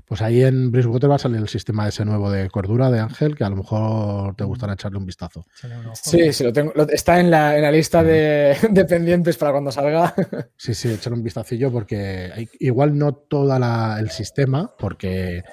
[0.05, 3.35] Pues ahí en Bridgewater va a salir el sistema ese nuevo de cordura de Ángel,
[3.35, 5.45] que a lo mejor te gustará echarle un vistazo.
[5.93, 6.71] Sí, sí, lo tengo.
[6.89, 10.13] está en la, lista de, pendientes para cuando salga.
[10.57, 13.55] Sí, sí, echarle un vistacillo porque igual no todo
[13.97, 15.43] el sistema, porque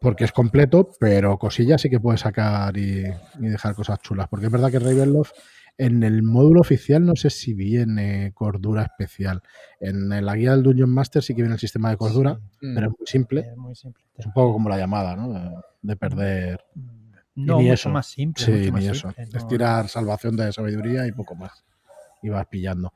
[0.00, 3.04] porque es completo, pero cosillas sí que puedes sacar y,
[3.38, 4.28] dejar cosas chulas.
[4.28, 5.32] Porque es verdad que Ravenloft
[5.80, 9.42] en el módulo oficial no sé si viene cordura especial.
[9.80, 12.98] En la guía del Dungeon Master sí que viene el sistema de cordura, pero es
[12.98, 13.54] muy simple.
[13.70, 13.84] Es,
[14.26, 15.62] un poco como la llamada, ¿no?
[15.80, 16.62] De, perder.
[17.34, 17.88] No, ni eso.
[17.88, 18.44] más simple.
[18.44, 19.10] Sí, ni eso.
[19.16, 21.64] Es tirar salvación de sabiduría y poco más.
[22.22, 22.92] Y vas pillando.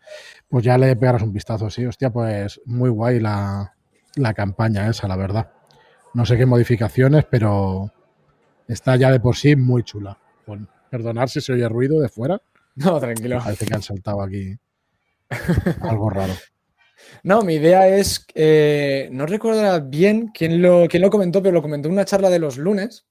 [0.47, 1.87] Pues ya le pegarás un vistazo, sí.
[1.87, 3.75] Hostia, pues muy guay la,
[4.17, 5.51] la campaña esa, la verdad.
[6.13, 7.91] No sé qué modificaciones, pero
[8.69, 10.19] está ya de por sí muy chula.
[10.91, 12.43] perdonar si se oye ruido de fuera.
[12.77, 13.39] No, tranquilo.
[13.39, 14.57] Parece que han saltado aquí
[15.83, 16.35] algo raro.
[17.23, 21.63] No, mi idea es, eh, no recuerdo bien quién lo, quién lo comentó, pero lo
[21.63, 23.07] comentó en una charla de los lunes,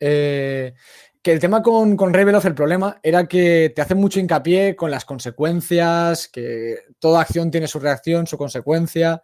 [0.00, 0.74] eh,
[1.22, 4.90] que el tema con, con Revelof, el problema era que te hace mucho hincapié con
[4.90, 9.22] las consecuencias, que toda acción tiene su reacción, su consecuencia,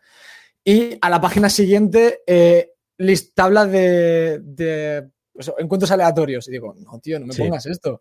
[0.62, 5.08] y a la página siguiente, eh, list, tabla de,
[5.58, 6.48] encuentros aleatorios.
[6.48, 8.00] Y digo, no, tío, no me pongas esto.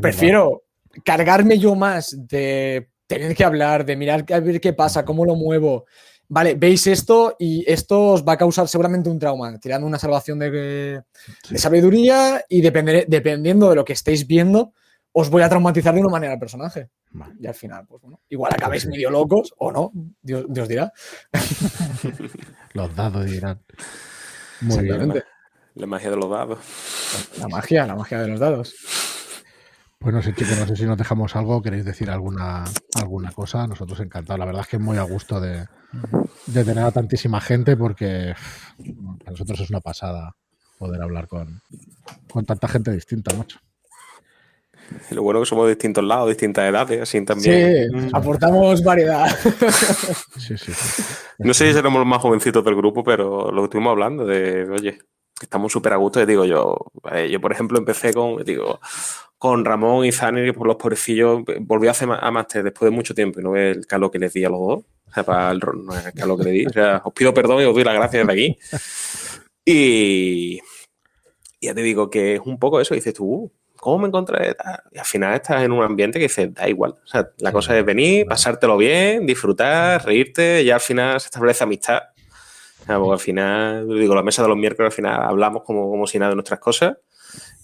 [0.00, 0.64] Prefiero
[1.04, 5.34] cargarme yo más de tener que hablar, de mirar a ver qué pasa, cómo lo
[5.34, 5.86] muevo.
[6.30, 10.38] Vale, veis esto y esto os va a causar seguramente un trauma, tirando una salvación
[10.38, 14.74] de, de sabiduría y depender- dependiendo de lo que estéis viendo,
[15.12, 16.90] os voy a traumatizar de una manera al personaje.
[17.12, 17.34] Vale.
[17.40, 20.92] Y al final, pues bueno, igual acabáis medio locos o no, Dios, Dios dirá.
[22.74, 23.62] Los dados dirán.
[24.60, 25.22] Muy bien.
[25.74, 26.58] La magia de los dados.
[27.38, 28.74] La magia, la magia de los dados.
[29.98, 33.66] Pues no sé, chicos, no sé si nos dejamos algo, queréis decir alguna, alguna cosa.
[33.66, 34.38] Nosotros encantados.
[34.38, 35.66] La verdad es que es muy a gusto de,
[36.46, 38.34] de tener a tantísima gente porque
[39.18, 40.36] para nosotros es una pasada
[40.78, 41.60] poder hablar con,
[42.30, 43.58] con tanta gente distinta, macho.
[45.10, 47.90] Y lo bueno es que somos de distintos lados, distintas edades, así también.
[47.90, 49.28] Sí, aportamos variedad.
[50.38, 50.72] Sí, sí.
[50.72, 51.02] sí.
[51.38, 54.68] No sé si seremos los más jovencitos del grupo, pero lo que estuvimos hablando de,
[54.70, 54.98] oye,
[55.42, 56.22] estamos súper a gusto.
[56.22, 56.76] Y digo yo,
[57.12, 58.80] eh, yo por ejemplo empecé con, digo,
[59.38, 62.94] con Ramón y Zani, que por los pobrecillos, volví a hacer a máster después de
[62.96, 64.78] mucho tiempo y no ve el calor que les di a los dos.
[65.08, 66.66] O sea, para el, no es el calor que le di.
[66.66, 68.58] O sea, os pido perdón y os doy las gracias desde aquí.
[69.64, 70.60] Y
[71.60, 74.54] ya te digo que es un poco eso, dices tú, "Uh, ¿cómo me encontré?
[74.54, 74.80] tal?".
[74.92, 76.92] Y al final estás en un ambiente que dices, da igual.
[77.02, 81.26] O sea, la Sí, cosa es venir, pasártelo bien, disfrutar, reírte, y al final se
[81.26, 82.00] establece amistad.
[82.82, 85.90] O sea, porque al final, digo, la mesa de los miércoles, al final hablamos como,
[85.90, 86.96] como si nada de nuestras cosas.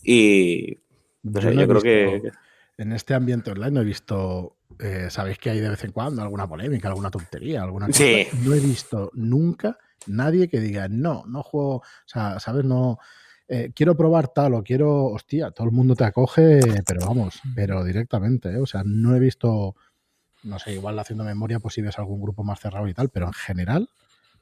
[0.02, 0.78] Y
[1.24, 2.32] no sé, yo, he creo visto- que.
[2.76, 6.22] En este ambiente online no he visto, eh, sabéis que hay de vez en cuando
[6.22, 7.98] alguna polémica, alguna tontería, alguna cosa.
[7.98, 8.26] Sí.
[8.42, 12.64] No he visto nunca nadie que diga, no, no juego, o sea, ¿sabes?
[12.64, 12.98] No,
[13.46, 17.84] eh, quiero probar tal o quiero, hostia, todo el mundo te acoge, pero vamos, pero
[17.84, 18.58] directamente, ¿eh?
[18.58, 19.76] O sea, no he visto,
[20.42, 23.26] no sé, igual haciendo memoria, pues si ves algún grupo más cerrado y tal, pero
[23.28, 23.88] en general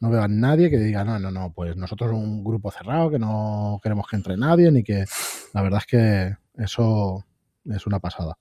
[0.03, 3.21] no veo a nadie que diga, no, no, no, pues nosotros un grupo cerrado, que
[3.21, 5.05] no queremos que entre nadie, ni que,
[5.55, 7.25] la verdad es que eso
[7.65, 8.37] es una pasada.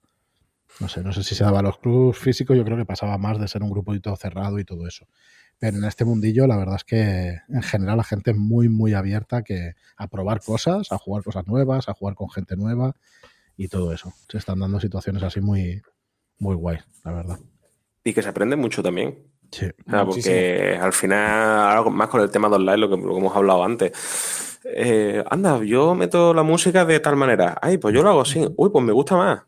[0.80, 3.16] No sé, no sé si se daba a los clubs físicos, yo creo que pasaba
[3.16, 5.06] más de ser un grupito cerrado y todo eso.
[5.60, 8.94] Pero en este mundillo, la verdad es que en general la gente es muy, muy
[8.94, 12.96] abierta que, a probar cosas, a jugar cosas nuevas, a jugar con gente nueva
[13.56, 14.12] y todo eso.
[14.28, 15.80] Se están dando situaciones así muy,
[16.40, 17.38] muy guay, la verdad.
[18.02, 19.31] Y que se aprende mucho también.
[19.52, 19.66] Sí.
[19.86, 23.12] O sea, porque al final, algo más con el tema de online, lo que, lo
[23.12, 24.58] que hemos hablado antes.
[24.64, 27.58] Eh, anda, yo meto la música de tal manera.
[27.60, 28.46] Ay, pues yo lo hago así.
[28.56, 29.42] Uy, pues me gusta más.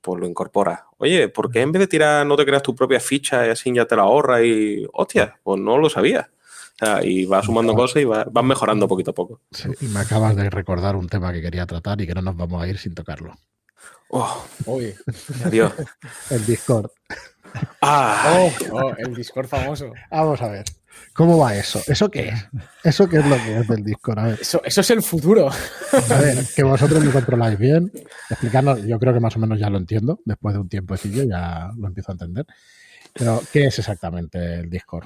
[0.00, 0.80] Pues lo incorporas.
[0.98, 3.72] Oye, ¿por qué en vez de tirar no te creas tu propia ficha y así
[3.72, 4.86] ya te la ahorras y.
[4.92, 6.28] Hostia, pues no lo sabía.
[7.02, 9.40] Y vas sumando cosas y vas, vas mejorando poquito a poco.
[9.50, 12.36] Sí, y me acabas de recordar un tema que quería tratar y que no nos
[12.36, 13.34] vamos a ir sin tocarlo.
[14.08, 14.94] Oh, Uy.
[15.44, 15.72] adiós.
[16.30, 16.90] El Discord.
[17.82, 19.92] Ah, Oh, oh, el Discord famoso.
[20.10, 20.64] Vamos a ver.
[21.12, 21.80] ¿Cómo va eso?
[21.86, 22.46] ¿Eso qué es?
[22.84, 24.18] ¿Eso qué es lo que es del Discord?
[24.18, 25.48] A ver, Eso, eso es el futuro.
[25.50, 27.90] a ver, que vosotros lo controláis bien.
[28.30, 30.20] Explicarnos, yo creo que más o menos ya lo entiendo.
[30.24, 32.46] Después de un tiempecillo ya lo empiezo a entender.
[33.12, 35.04] Pero, ¿qué es exactamente el Discord?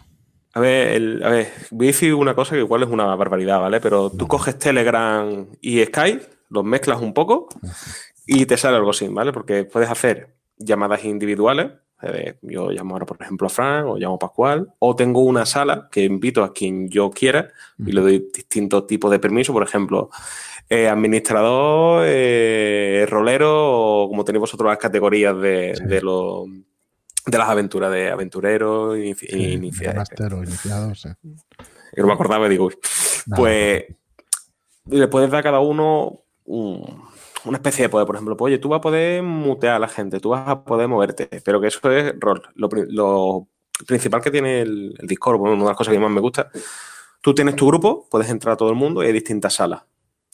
[0.55, 3.61] A ver, el- a ver, voy a decir una cosa que igual es una barbaridad,
[3.61, 3.81] ¿vale?
[3.81, 7.49] Pero tú coges Telegram y Skype, los mezclas un poco
[8.27, 9.33] y te sale algo así, ¿vale?
[9.33, 11.71] Porque puedes hacer llamadas individuales.
[12.03, 14.73] Eh, yo llamo ahora, por ejemplo, a Fran o llamo a Pascual.
[14.79, 17.49] O tengo una sala que invito a quien yo quiera
[17.79, 19.53] y le doy distintos tipos de permisos.
[19.53, 20.11] Por ejemplo,
[20.69, 25.85] eh, administrador, eh, rolero o como tenéis vosotros las categorías de, Sí.
[25.85, 26.47] de los
[27.27, 31.11] de las aventuras de aventureros, inici- Sí, inicia- Master o iniciado, sí.
[31.95, 32.75] que no me acordaba y digo, uy.
[33.27, 33.85] Nada, pues
[34.87, 37.03] le puedes dar a cada uno un-
[37.45, 38.07] una especie de poder.
[38.07, 40.65] Por ejemplo, pues, oye, tú vas a poder mutear a la gente, tú vas a
[40.65, 42.43] poder moverte, pero que eso es rol.
[42.55, 43.49] Lo, pri- lo
[43.87, 46.51] principal que tiene el, el Discord, bueno, una de las cosas que más me gusta,
[47.21, 49.83] tú tienes tu grupo, puedes entrar a todo el mundo y hay distintas salas.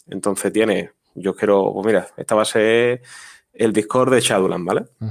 [0.08, 3.02] Entonces tienes, yo quiero, pues mira, esta va a ser
[3.52, 4.84] el Discord de Shadowland, ¿vale?
[4.98, 5.08] Mm.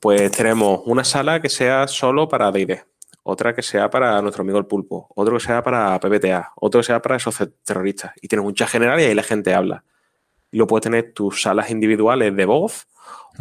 [0.00, 2.82] Pues tenemos una sala que sea solo para D&D,
[3.22, 6.86] otra que sea para nuestro amigo el pulpo, otro que sea para PBTA, otro que
[6.86, 8.12] sea para esos terroristas.
[8.22, 9.84] Y tienes un chat general y ahí la gente habla.
[10.52, 12.86] Y luego puedes tener tus salas individuales de voz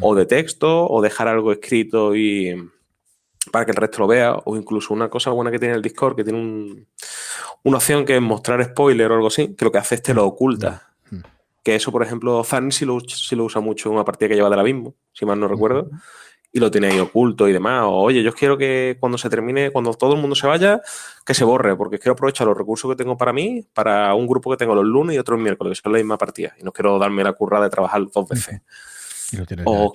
[0.02, 2.70] o de texto o dejar algo escrito y
[3.52, 6.16] para que el resto lo vea o incluso una cosa buena que tiene el Discord
[6.16, 6.88] que tiene un-
[7.64, 10.14] una opción que es mostrar spoiler o algo así que lo que hace es te
[10.14, 10.88] lo oculta.
[11.64, 14.36] Que eso por ejemplo Zan sí lo, sí lo usa mucho en una partida que
[14.36, 15.90] lleva del abismo si mal no recuerdo
[16.52, 17.84] y lo tiene ahí oculto y demás.
[17.86, 20.82] O, oye, yo quiero que cuando se termine, cuando todo el mundo se vaya,
[21.26, 24.50] que se borre, porque quiero aprovechar los recursos que tengo para mí, para un grupo
[24.52, 26.56] que tengo los lunes y otro el miércoles, que son la misma partida.
[26.60, 28.62] Y no quiero darme la curra de trabajar dos veces.
[29.32, 29.94] Y lo O,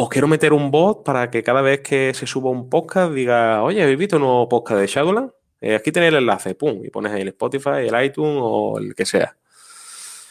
[0.00, 3.62] os quiero meter un bot para que cada vez que se suba un podcast diga,
[3.62, 5.32] oye, ¿habéis visto un nuevo podcast de Shadowland?
[5.60, 8.94] Eh, aquí tenéis el enlace, pum, y pones ahí el Spotify, el iTunes o el
[8.94, 9.36] que sea.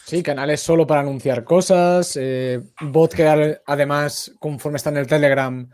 [0.08, 5.68] Sí, canales solo para anunciar cosas, eh, bot que además, conforme está en el Telegram,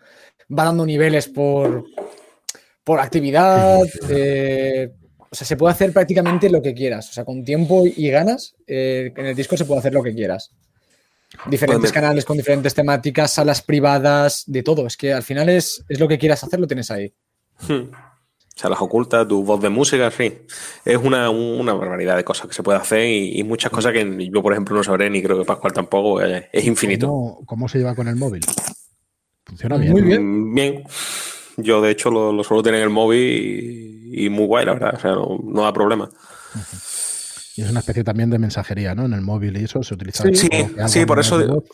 [0.51, 1.85] va dando niveles por,
[2.83, 3.79] por actividad.
[4.11, 4.91] eh,
[5.31, 7.09] o sea, se puede hacer prácticamente lo que quieras.
[7.11, 10.13] O sea, con tiempo y ganas, eh, en el Discord se puede hacer lo que
[10.13, 10.51] quieras.
[11.47, 14.85] Diferentes canales con diferentes temáticas, salas privadas, de todo.
[14.89, 17.15] Es que al final es, es lo que quieras hacer, lo tienes ahí.
[17.69, 17.85] Hmm.
[18.57, 20.35] Salas ocultas, tu voz de música, en fin.
[20.85, 24.29] Es una, una barbaridad de cosas que se puede hacer y, y muchas cosas que
[24.33, 26.21] yo, por ejemplo, no sabré ni creo que Pascual tampoco.
[26.21, 27.09] Es infinito.
[27.09, 28.43] ¿Cómo, cómo se lleva con el móvil?
[29.45, 29.93] Funciona bien.
[29.93, 30.51] Muy bien.
[30.51, 30.85] Mm, Bien.
[31.57, 33.21] Yo, de hecho, lo, lo suelo tener en el móvil
[34.13, 34.95] y, y muy guay, la verdad.
[34.97, 36.09] O sea, no, no da problema.
[37.57, 39.05] Y es una especie también de mensajería, ¿no?
[39.05, 40.25] En el móvil y eso se utiliza.
[40.25, 40.35] Sí.
[40.35, 40.51] Sí,
[40.89, 41.65] sí, por eso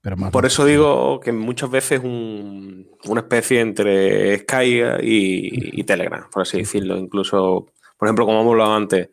[0.00, 5.84] pero más Por eso digo que muchas veces un- una especie entre Sky y, y
[5.84, 6.96] Telegram, por así decirlo.
[6.96, 9.08] Incluso, por ejemplo, como hemos hablado antes,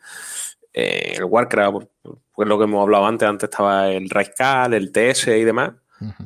[0.73, 1.87] eh, el Warcraft,
[2.33, 5.71] pues lo que hemos hablado antes, antes estaba el Raizcal, el TS y demás.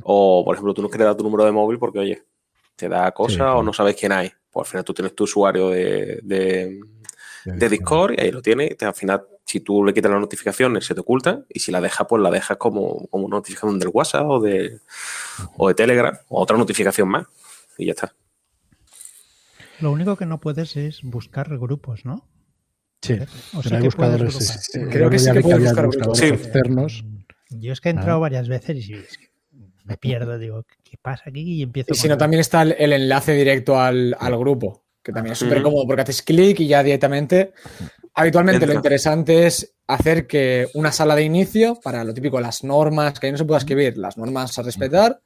[0.03, 2.23] O, por ejemplo, tú no quieres dar tu número de móvil porque, oye,
[2.75, 4.31] te da cosa Sí, o no sabes quién hay.
[4.51, 6.79] Pues al final tú tienes tu usuario de, de-
[7.45, 8.75] de Discord y ahí lo tienes.
[8.75, 11.45] Te- al final, si tú le quitas las notificaciones, se te ocultan.
[11.49, 14.79] Y si la dejas, pues la dejas como, como una notificación del WhatsApp o de,
[15.57, 17.25] o de Telegram o otra notificación más.
[17.77, 18.13] Y ya está.
[19.79, 22.27] Lo único que no puedes es buscar grupos, ¿no?
[23.01, 23.17] Sí,
[23.55, 24.75] O sea hay que buscadores.
[24.75, 26.17] eh, Creo que sí que puedes buscar buscadores grupos.
[26.19, 26.25] Sí.
[26.27, 27.03] externos.
[27.49, 28.21] Yo es que he entrado Ah.
[28.21, 29.29] varias veces y sí, es que
[29.85, 31.41] me pierdo, digo, ¿qué pasa aquí?
[31.41, 35.11] Y empiezo Y si no, también está el, el enlace directo al, al grupo, que
[35.13, 37.53] también es súper cómodo porque haces clic y ya directamente.
[38.19, 43.17] Habitualmente lo interesante es hacer que una sala de inicio, para lo típico, las normas,
[43.17, 45.21] que ahí no se pueda escribir, las normas a respetar,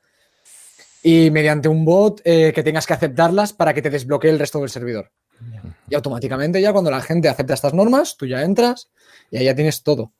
[1.01, 4.59] y mediante un bot eh, que tengas que aceptarlas para que te desbloquee el resto
[4.59, 5.11] del servidor.
[5.89, 8.91] Y automáticamente ya cuando la gente acepta estas normas, tú ya entras
[9.31, 10.13] y ahí ya tienes todo.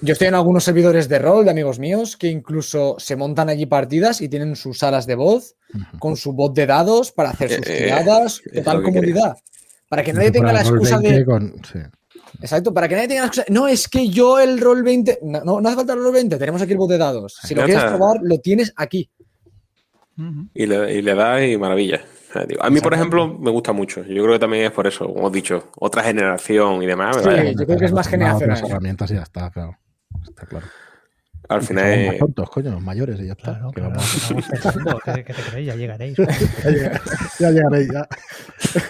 [0.00, 3.66] Yo estoy en algunos servidores de rol de amigos míos que incluso se montan allí
[3.66, 5.56] partidas y tienen sus salas de voz
[5.98, 9.36] con su bot de dados para hacer sus Eh, eh, tiradas, total comodidad.
[9.94, 11.24] Para que nadie tenga la excusa 20 de.
[11.24, 11.78] con- sí.
[12.40, 13.46] Exacto, para que nadie tenga la excusa.
[13.50, 15.20] No, es que yo el rol 20.
[15.22, 17.38] No, no, no hace falta el rol 20, tenemos aquí el bot de dados.
[17.42, 19.08] Si lo quieres probar, lo tienes aquí.
[20.54, 22.00] Y le, y le das y maravilla.
[22.48, 24.02] Digo, A mí, por ejemplo, me gusta mucho.
[24.04, 27.16] Yo creo que también es por eso, como he dicho, otra generación y demás.
[27.16, 28.64] Sí, yo creo que es más Otras generacional.
[28.70, 29.76] herramientas y ya está, claro.
[30.28, 30.66] Está claro.
[31.48, 33.52] Al final somos más es- tontos, coño, mayores y ya está.
[33.58, 34.00] Claro, Que claro,
[34.50, 35.66] pensando, ¿qué, qué te creéis?
[35.66, 36.16] Ya llegaréis.
[37.38, 38.08] ya, llegaré- ya.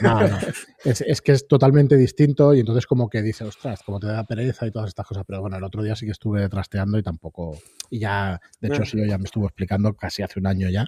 [0.01, 0.39] No, no.
[0.85, 4.25] Es, es que es totalmente distinto y entonces como que dice, ostras, como te da
[4.25, 5.25] pereza y todas estas cosas.
[5.27, 7.59] Pero bueno, el otro día sí que estuve trasteando y tampoco...
[7.91, 8.87] Y ya, de hecho, Bueno.
[8.91, 10.85] sí, yo ya me estuvo explicando casi hace un año ya.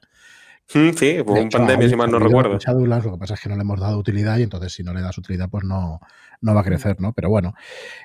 [0.74, 2.58] Mm, sí, pues un pandemia, si mal no recuerdo.
[2.58, 5.00] Lo que pasa es que no le hemos dado utilidad y entonces si no le
[5.00, 6.00] das utilidad, pues no,
[6.40, 7.12] no va a crecer, ¿no?
[7.12, 7.54] Pero bueno,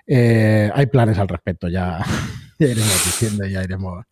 [0.07, 1.99] eh, hay planes al respecto, ya,
[2.59, 4.05] ya iremos diciendo, ya iremos,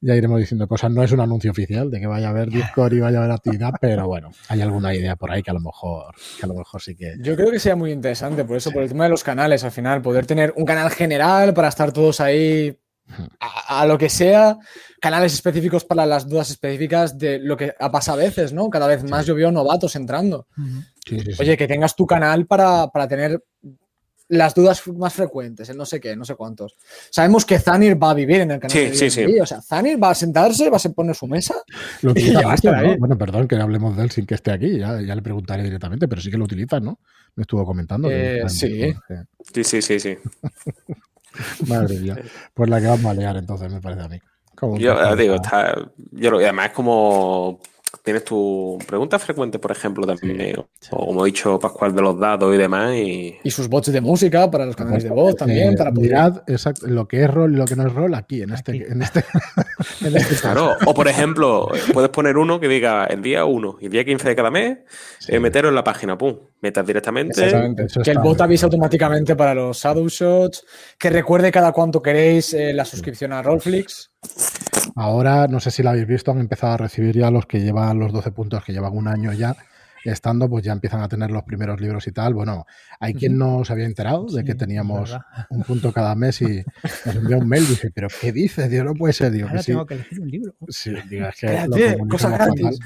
[0.00, 0.90] ya iremos diciendo cosas.
[0.90, 3.32] No es un anuncio oficial de que vaya a haber Discord y vaya a haber
[3.32, 6.54] actividad, pero bueno, hay alguna idea por ahí que a lo mejor, que a lo
[6.54, 7.14] mejor sí que.
[7.20, 9.72] Yo creo que sería muy interesante, por eso, por el tema de los canales, al
[9.72, 12.78] final, poder tener un canal general para estar todos ahí
[13.40, 14.58] a, a lo que sea,
[15.00, 18.68] canales específicos para las dudas específicas de lo que ha pasado a veces, ¿no?
[18.70, 20.48] Cada vez más yo veo novatos entrando.
[21.06, 21.42] Sí, sí, sí.
[21.42, 23.42] Oye, que tengas tu canal para, para tener
[24.28, 26.76] las dudas más frecuentes, el no sé qué, no sé cuántos.
[27.10, 28.72] Sabemos que Zanir va a vivir en el canal.
[28.72, 29.40] Sí, de sí, sí.
[29.40, 31.54] O sea, Zanir va a sentarse, va a poner su mesa.
[32.02, 32.76] Lo utiliza ¿no?
[32.76, 32.96] ahí.
[32.98, 36.08] Bueno, perdón que hablemos de él sin que esté aquí, ya, ya le preguntaré directamente,
[36.08, 36.98] pero sí que lo utilizan, ¿no?
[37.36, 38.08] Me estuvo comentando.
[38.10, 38.92] Eh, sí.
[39.52, 40.16] Sí, sí, sí, sí.
[41.68, 42.16] Madre mía.
[42.54, 44.18] Pues la que vamos a liar entonces, me parece a mí.
[44.56, 45.76] Como Yo eh, digo, está,
[46.12, 47.60] yo lo, además es como
[48.02, 50.58] tienes tu pregunta frecuente, por ejemplo, también,
[50.90, 54.00] o como he dicho, Pascual de los dados y demás, y Y sus bots de
[54.00, 55.72] música para los canales de voz también.
[55.74, 56.10] Eh, para poder...
[56.10, 58.72] mirad exacto, lo que es rol y lo que no es rol aquí, en este,
[58.72, 58.82] Aquí.
[58.88, 59.24] en este,
[60.04, 63.86] en este Claro, o por ejemplo, puedes poner uno que diga el día 1 y
[63.86, 64.78] el día 15 de cada mes,
[65.28, 67.44] eh, meterlo en la página, pum, metas directamente.
[67.44, 67.86] Exactamente.
[68.02, 70.64] Que el bot avise automáticamente para los Shadow Shots.
[70.98, 74.10] Que recuerde cada cuánto queréis eh, la suscripción a Rollflix.
[74.94, 77.98] Ahora, no sé si lo habéis visto, han empezado a recibir ya los que llevan
[77.98, 79.56] los 12 puntos, que llevan un año ya
[80.12, 82.34] estando, pues ya empiezan a tener los primeros libros y tal.
[82.34, 82.66] Bueno,
[83.00, 85.16] hay quien no se había enterado de que Sí, teníamos
[85.50, 86.62] un punto cada mes y
[87.04, 88.70] nos envió un mail y dice, pero ¿qué dices?
[88.70, 89.32] Digo, no puede ser.
[89.32, 89.72] Digo, Ahora que sí.
[89.72, 90.54] tengo que elegir un libro.
[90.68, 92.78] Sí, digo, es que Espérate, cosa gratis.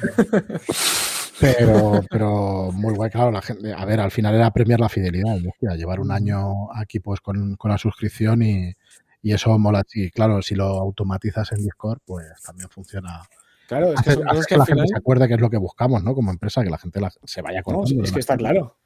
[1.40, 5.36] Pero, pero muy guay, claro, la gente, a ver, al final era premiar la fidelidad,
[5.36, 8.74] decir, llevar un año aquí pues con, con la suscripción y,
[9.22, 9.84] y eso mola.
[9.94, 13.22] Y claro, si lo automatizas en Discord, pues también funciona.
[13.68, 14.78] Claro, es que Hace, son hace cosas que que la final.
[14.78, 16.14] gente se acuerde que es lo que buscamos, ¿no?
[16.14, 18.04] Como empresa, que la gente la- se vaya No, conociendo.
[18.04, 18.76] es que está claro.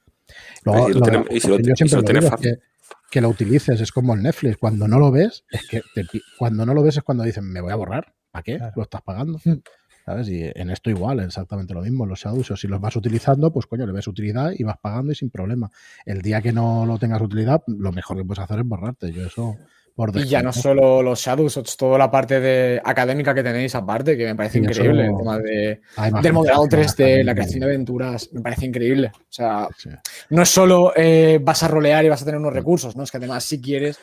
[0.65, 1.97] Luego, Y si lo lo de tenemos- la y si lo- suscripción y si siempre
[1.97, 2.59] lo lo tienes digo, es fácil.
[2.59, 4.57] que, que lo utilices es como el Netflix.
[4.59, 6.05] Cuando no lo ves, es que te
[6.39, 8.15] cuando no lo ves es cuando dicen, me voy a borrar.
[8.31, 8.57] ¿Para qué?
[8.59, 8.73] Claro.
[8.77, 9.39] Lo estás pagando.
[9.45, 9.61] Hmm.
[10.05, 10.29] ¿Sabes?
[10.29, 12.05] Y en esto igual, exactamente lo mismo.
[12.05, 15.15] Los o si los vas utilizando, pues coño, le ves utilidad y vas pagando y
[15.15, 15.71] sin problema.
[16.05, 19.13] El día que no lo tengas utilidad, lo mejor que puedes hacer es borrarte.
[19.13, 19.57] Yo eso
[19.95, 24.17] por Y ya no solo los Shadows, toda la parte de académica que tenéis aparte,
[24.17, 25.07] que me parece Sí, increíble.
[25.07, 25.81] El tema de,
[26.21, 29.13] del modelado gente que 3D, también- la creación de aventuras, me parece increíble.
[29.15, 29.91] O sea, Sí.
[30.31, 33.05] no es solo eh, vas a rolear y vas a tener unos recursos, ¿no?
[33.05, 33.99] Es que además, si quieres,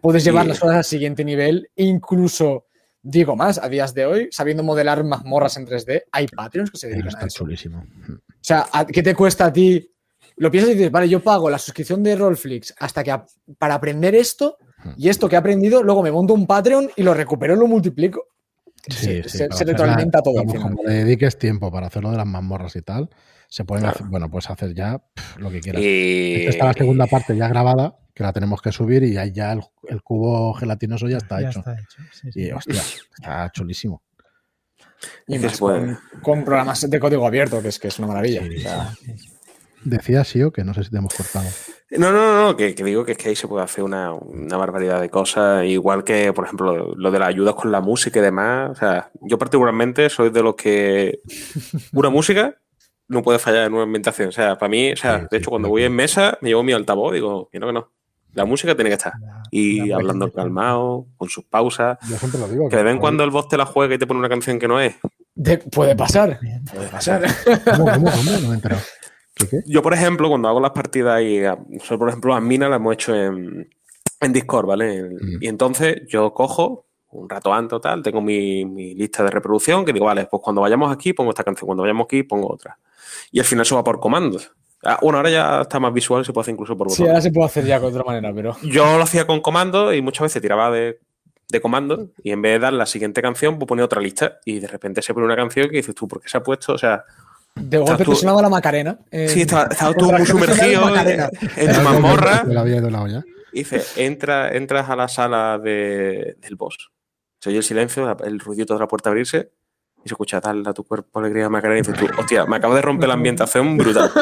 [0.00, 2.66] puedes llevar Y- las cosas al siguiente nivel, incluso,
[3.00, 6.88] digo más, a días de hoy, sabiendo modelar mazmorras en 3D, hay Patreons que se
[6.88, 7.38] dedican a está eso.
[7.44, 7.84] chulísimo.
[8.08, 9.86] O sea, ¿a- ¿qué te cuesta a ti?
[10.38, 13.24] Lo piensas y dices, vale, yo pago la suscripción de Rollflix hasta que a-
[13.58, 14.56] para aprender esto
[14.96, 17.66] y esto que he aprendido, luego me monto un Patreon y lo recupero y lo
[17.66, 18.24] multiplico.
[18.88, 21.70] Sí, se, sí, se- para se hacer retroalimenta la- todo al como- le dediques tiempo
[21.70, 23.10] para hacerlo de las mazmorras y tal,
[23.48, 23.96] se pueden Claro.
[23.96, 25.82] hacer, bueno, pues hacer ya pff, lo que quieras.
[25.82, 29.32] Y, Esta está la segunda parte ya grabada, que la tenemos que subir y ahí
[29.32, 31.58] ya el, el cubo gelatinoso ya está ya hecho.
[31.60, 32.02] está hecho.
[32.12, 32.40] sí, sí.
[32.42, 32.80] Y hostia,
[33.18, 34.02] está chulísimo.
[35.26, 38.08] Y Es que más con, con programas de código abierto, que es que es una
[38.08, 38.42] maravilla.
[38.42, 39.29] Sí, O sea, Sí, sí.
[39.84, 41.46] Decía Sio que no sé si te hemos cortado.
[41.92, 44.12] No, no, no, no, que, que digo que es que ahí se puede hacer una,
[44.12, 48.18] una barbaridad de cosas, igual que, por ejemplo, lo de las ayudas con la música
[48.18, 48.70] y demás.
[48.70, 51.20] O sea, yo particularmente soy de los que
[51.92, 52.56] una música
[53.08, 54.28] no puede fallar en una ambientación.
[54.28, 56.38] O sea, para mí, o sea, Sí, de sí, hecho, cuando estoy voy en mesa,
[56.42, 57.90] me llevo mi altavoz, digo, que no, que no.
[58.34, 59.14] La música tiene que estar.
[59.20, 61.98] La- Y la hablando calmado, con sus pausas.
[62.08, 62.68] Yo siempre lo digo.
[62.68, 64.60] Que de vez en cuando el voz te la juega y te pone una canción
[64.60, 64.94] que no es.
[65.34, 66.38] de- puede pasar.
[66.40, 66.62] Bien.
[66.72, 67.22] Puede pasar.
[67.76, 68.30] ¿Cómo, cómo, cómo?
[68.42, 68.58] No me
[69.66, 72.78] Yo, por ejemplo, cuando hago las partidas y, a- nosotros, por ejemplo, las minas las
[72.78, 73.68] hemos hecho en,
[74.20, 75.02] en Discord, ¿vale?
[75.04, 75.38] Mm.
[75.42, 79.84] Y entonces yo cojo un rato antes o tal, tengo mi, mi lista de reproducción
[79.84, 82.78] que digo, vale, pues cuando vayamos aquí pongo esta canción, cuando vayamos aquí pongo otra.
[83.32, 84.52] Y al final se va por comandos.
[84.84, 87.10] Ah, bueno, ahora ya está más visual, se puede hacer incluso por Sí, botones.
[87.10, 88.56] ahora se puede hacer ya de otra manera, pero.
[88.62, 91.00] Yo lo hacía con comandos y muchas veces tiraba de,
[91.48, 94.60] de comandos y en vez de dar la siguiente canción, pues ponía otra lista y
[94.60, 96.72] de repente se pone una canción que dices tú, ¿por qué se ha puesto?
[96.74, 97.04] O sea,
[97.54, 98.98] De golpe tú- te sonaba la Macarena.
[99.10, 101.28] eh, sí, estaba, estaba tú muy sumergido en, Macarena.
[101.56, 102.44] en tu mazmorra.
[102.44, 103.24] Me la había ido la olla.
[103.52, 106.90] Y dice, entra, entras a la sala de- del boss.
[107.40, 109.50] Se oye el silencio, el ruidito de la puerta abrirse
[110.04, 112.74] y se escucha tal a tu cuerpo alegría Macarena y dices tú, hostia, me acabo
[112.74, 114.10] de romper la ambientación brutal.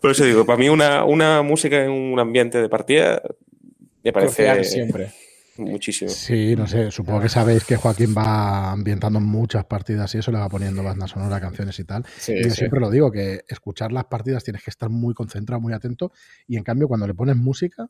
[0.00, 3.22] Por eso digo, para mí una, una música en un ambiente de partida
[4.02, 5.12] me Crucial parece siempre.
[5.58, 6.10] Muchísimo.
[6.10, 10.38] Sí, no sé, supongo que sabéis que Joaquín va ambientando muchas partidas y eso, le
[10.38, 12.04] va poniendo banda sonora, canciones y tal.
[12.18, 12.56] Sí, Y yo sí.
[12.56, 16.12] siempre lo digo, que escuchar las partidas tienes que estar muy concentrado, muy atento.
[16.46, 17.88] Y en cambio, cuando le pones música,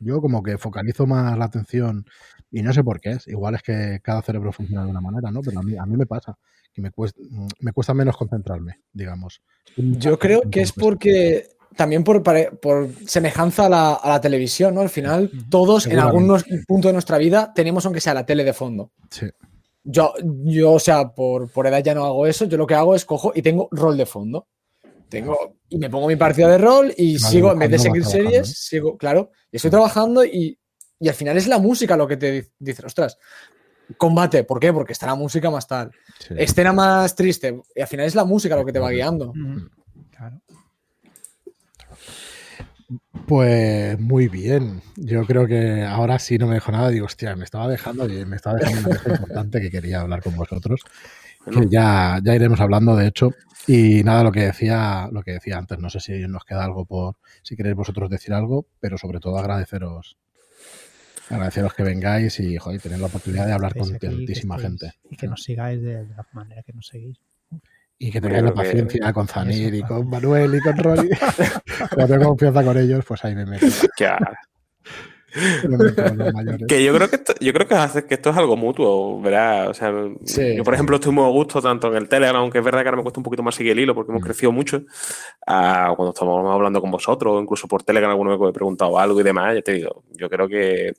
[0.00, 2.06] yo como que focalizo más la atención
[2.50, 3.28] y no sé por qué es.
[3.28, 5.40] Igual es que cada cerebro funciona de una manera, ¿no?
[5.42, 6.38] Pero a mí, a mí me pasa,
[6.72, 7.20] que me cuesta,
[7.60, 9.42] me cuesta menos concentrarme, digamos.
[9.76, 14.80] Yo creo que es porque también por, por semejanza a la, a la televisión, ¿no?
[14.80, 16.26] Al final, todos en algún
[16.66, 18.92] punto de nuestra vida tenemos, aunque sea la tele de fondo.
[19.10, 19.26] Sí,
[19.84, 20.14] Yo,
[20.44, 22.46] yo o sea, por, por edad ya no hago eso.
[22.46, 24.46] Yo lo que hago es cojo y tengo rol de fondo.
[25.08, 28.04] Tengo, y me pongo mi partida de rol y Vale, sigo, en vez de seguir
[28.04, 28.52] series, ¿eh?
[28.56, 30.58] sigo, claro, y estoy trabajando y,
[30.98, 33.16] y al final es la música lo que te di- dice, ostras,
[33.96, 34.72] combate, ¿por qué?
[34.72, 35.92] Porque está la música más tal.
[36.18, 36.34] sí.
[36.36, 39.32] Escena más triste, y al final es la música lo que te va guiando.
[43.26, 44.82] Pues muy bien.
[44.96, 46.90] Yo creo que ahora sí no me dejo nada.
[46.90, 50.22] Digo, hostia, me estaba dejando, y me estaba dejando una cosa importante que quería hablar
[50.22, 50.80] con vosotros.
[51.50, 53.32] Que ya, ya iremos hablando, de hecho.
[53.66, 56.84] Y nada, lo que decía, lo que decía antes, no sé si nos queda algo
[56.84, 60.16] por, si queréis vosotros decir algo, pero sobre todo agradeceros,
[61.30, 64.92] agradeceros que vengáis y joder, tener la oportunidad de hablar con tantísima estéis- gente.
[65.10, 67.18] Y que nos sigáis de, de la manera que nos seguís.
[67.98, 71.10] Y que tengáis la que- paciencia con Zanir y con Manuel y con Ronnie.
[71.94, 73.66] Cuando tengo confianza con ellos, pues ahí me meto.
[73.98, 74.18] Ya.
[75.68, 76.66] Me meto con los mayores.
[76.66, 79.68] Que yo creo que esto, yo creo que, hace- que esto es algo mutuo, ¿verdad?
[79.68, 79.92] O sea,
[80.24, 80.56] Sí.
[80.56, 82.88] yo por ejemplo estoy muy a gusto tanto en el Telegram, aunque es verdad que
[82.88, 84.24] ahora me cuesta un poquito más seguir el hilo porque hemos Mm.
[84.26, 84.82] crecido mucho,
[85.46, 89.20] a cuando estamos hablando con vosotros, o incluso por Telegram alguno me he preguntado algo
[89.20, 90.92] y demás, ya te digo, yo creo que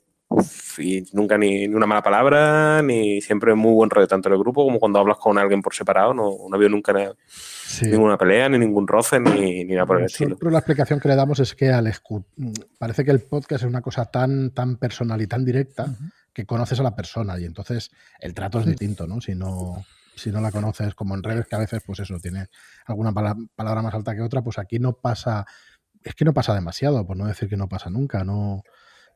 [0.78, 4.38] y nunca ni, ni una mala palabra, ni siempre muy buen rollo, tanto en el
[4.38, 6.92] grupo como cuando hablas con alguien por separado, no, no ha habido nunca
[7.26, 7.86] Sí.
[7.86, 10.36] ninguna pelea, ni ningún roce, ni, ni nada por el estilo.
[10.40, 11.92] La explicación que le damos es que al
[12.78, 15.86] parece que el podcast es una cosa tan, tan personal y tan directa
[16.32, 19.20] que conoces a la persona y entonces el trato es distinto, ¿no?
[19.20, 22.46] Si no, si no la conoces como en redes, que a veces, pues eso, tiene
[22.86, 25.46] alguna pala- palabra más alta que otra, pues aquí no pasa,
[26.02, 28.62] es que no pasa demasiado, por no decir que no pasa nunca, no.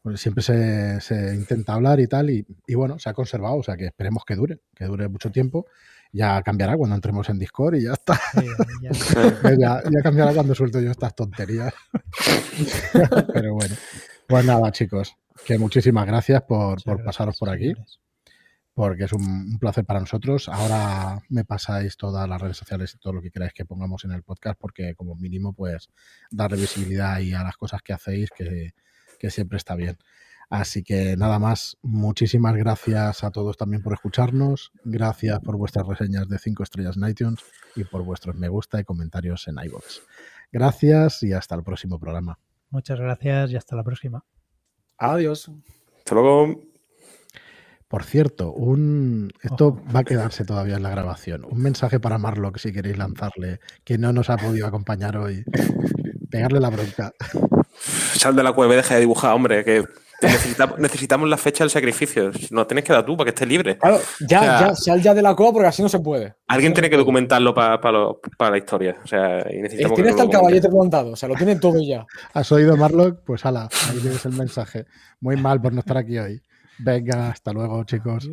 [0.03, 3.62] Pues siempre se, se intenta hablar y tal, y, y bueno, se ha conservado, o
[3.62, 5.66] sea que esperemos que dure, que dure mucho tiempo.
[6.14, 8.20] Ya cambiará cuando entremos en Discord y ya está.
[8.34, 8.46] Sí,
[8.82, 8.90] ya-
[9.59, 11.72] Ya, ya cambiará cuando suelto yo estas tonterías.
[13.32, 13.74] Pero bueno.
[14.26, 15.14] Pues nada, chicos,
[15.46, 17.72] que muchísimas gracias por, por pasaros por aquí.
[18.74, 20.48] porque es un, un placer para nosotros.
[20.48, 24.12] Ahora me pasáis todas las redes sociales y todo lo que queráis que pongamos en
[24.12, 25.88] el podcast, porque como mínimo, pues
[26.30, 28.72] darle visibilidad y a las cosas que hacéis, que,
[29.22, 29.98] que siempre está bien.
[30.50, 36.28] Así que nada más, muchísimas gracias a todos también por escucharnos, gracias por vuestras reseñas
[36.28, 37.40] de 5 estrellas en iTunes
[37.76, 40.00] y por vuestros me gusta y comentarios en iVoox.
[40.50, 42.40] Gracias y hasta el próximo programa.
[42.70, 44.24] Muchas gracias y hasta la próxima.
[44.98, 45.50] Adiós.
[45.98, 46.60] Hasta luego.
[47.86, 51.44] Por cierto, un esto va a quedarse todavía en la grabación.
[51.44, 55.44] Un mensaje para Marlock si queréis lanzarle, que no nos ha podido acompañar hoy.
[56.28, 57.12] Pegarle la bronca.
[58.18, 59.84] Sal de la cueva y deja de dibujar, hombre, que
[60.20, 62.30] necesitamos, necesitamos la fecha del sacrificio.
[62.50, 63.78] Nos tienes que dar tú para que estés libre.
[63.78, 63.98] Claro,
[64.28, 66.34] ya, O sea- ya, sal ya de la cueva porque así no se puede.
[66.48, 67.80] Alguien tiene que documentarlo para
[68.50, 68.96] la historia.
[69.04, 71.80] O sea, y necesitamos Tiene que hasta el caballete plantado, o sea, lo tiene todo
[71.82, 72.06] ya.
[72.34, 73.20] ¿Has oído, Marlock?
[73.24, 74.86] Pues ala, ahí tienes el mensaje.
[75.20, 76.40] Muy mal por no estar aquí hoy.
[76.78, 78.28] Venga, hasta luego, chicos.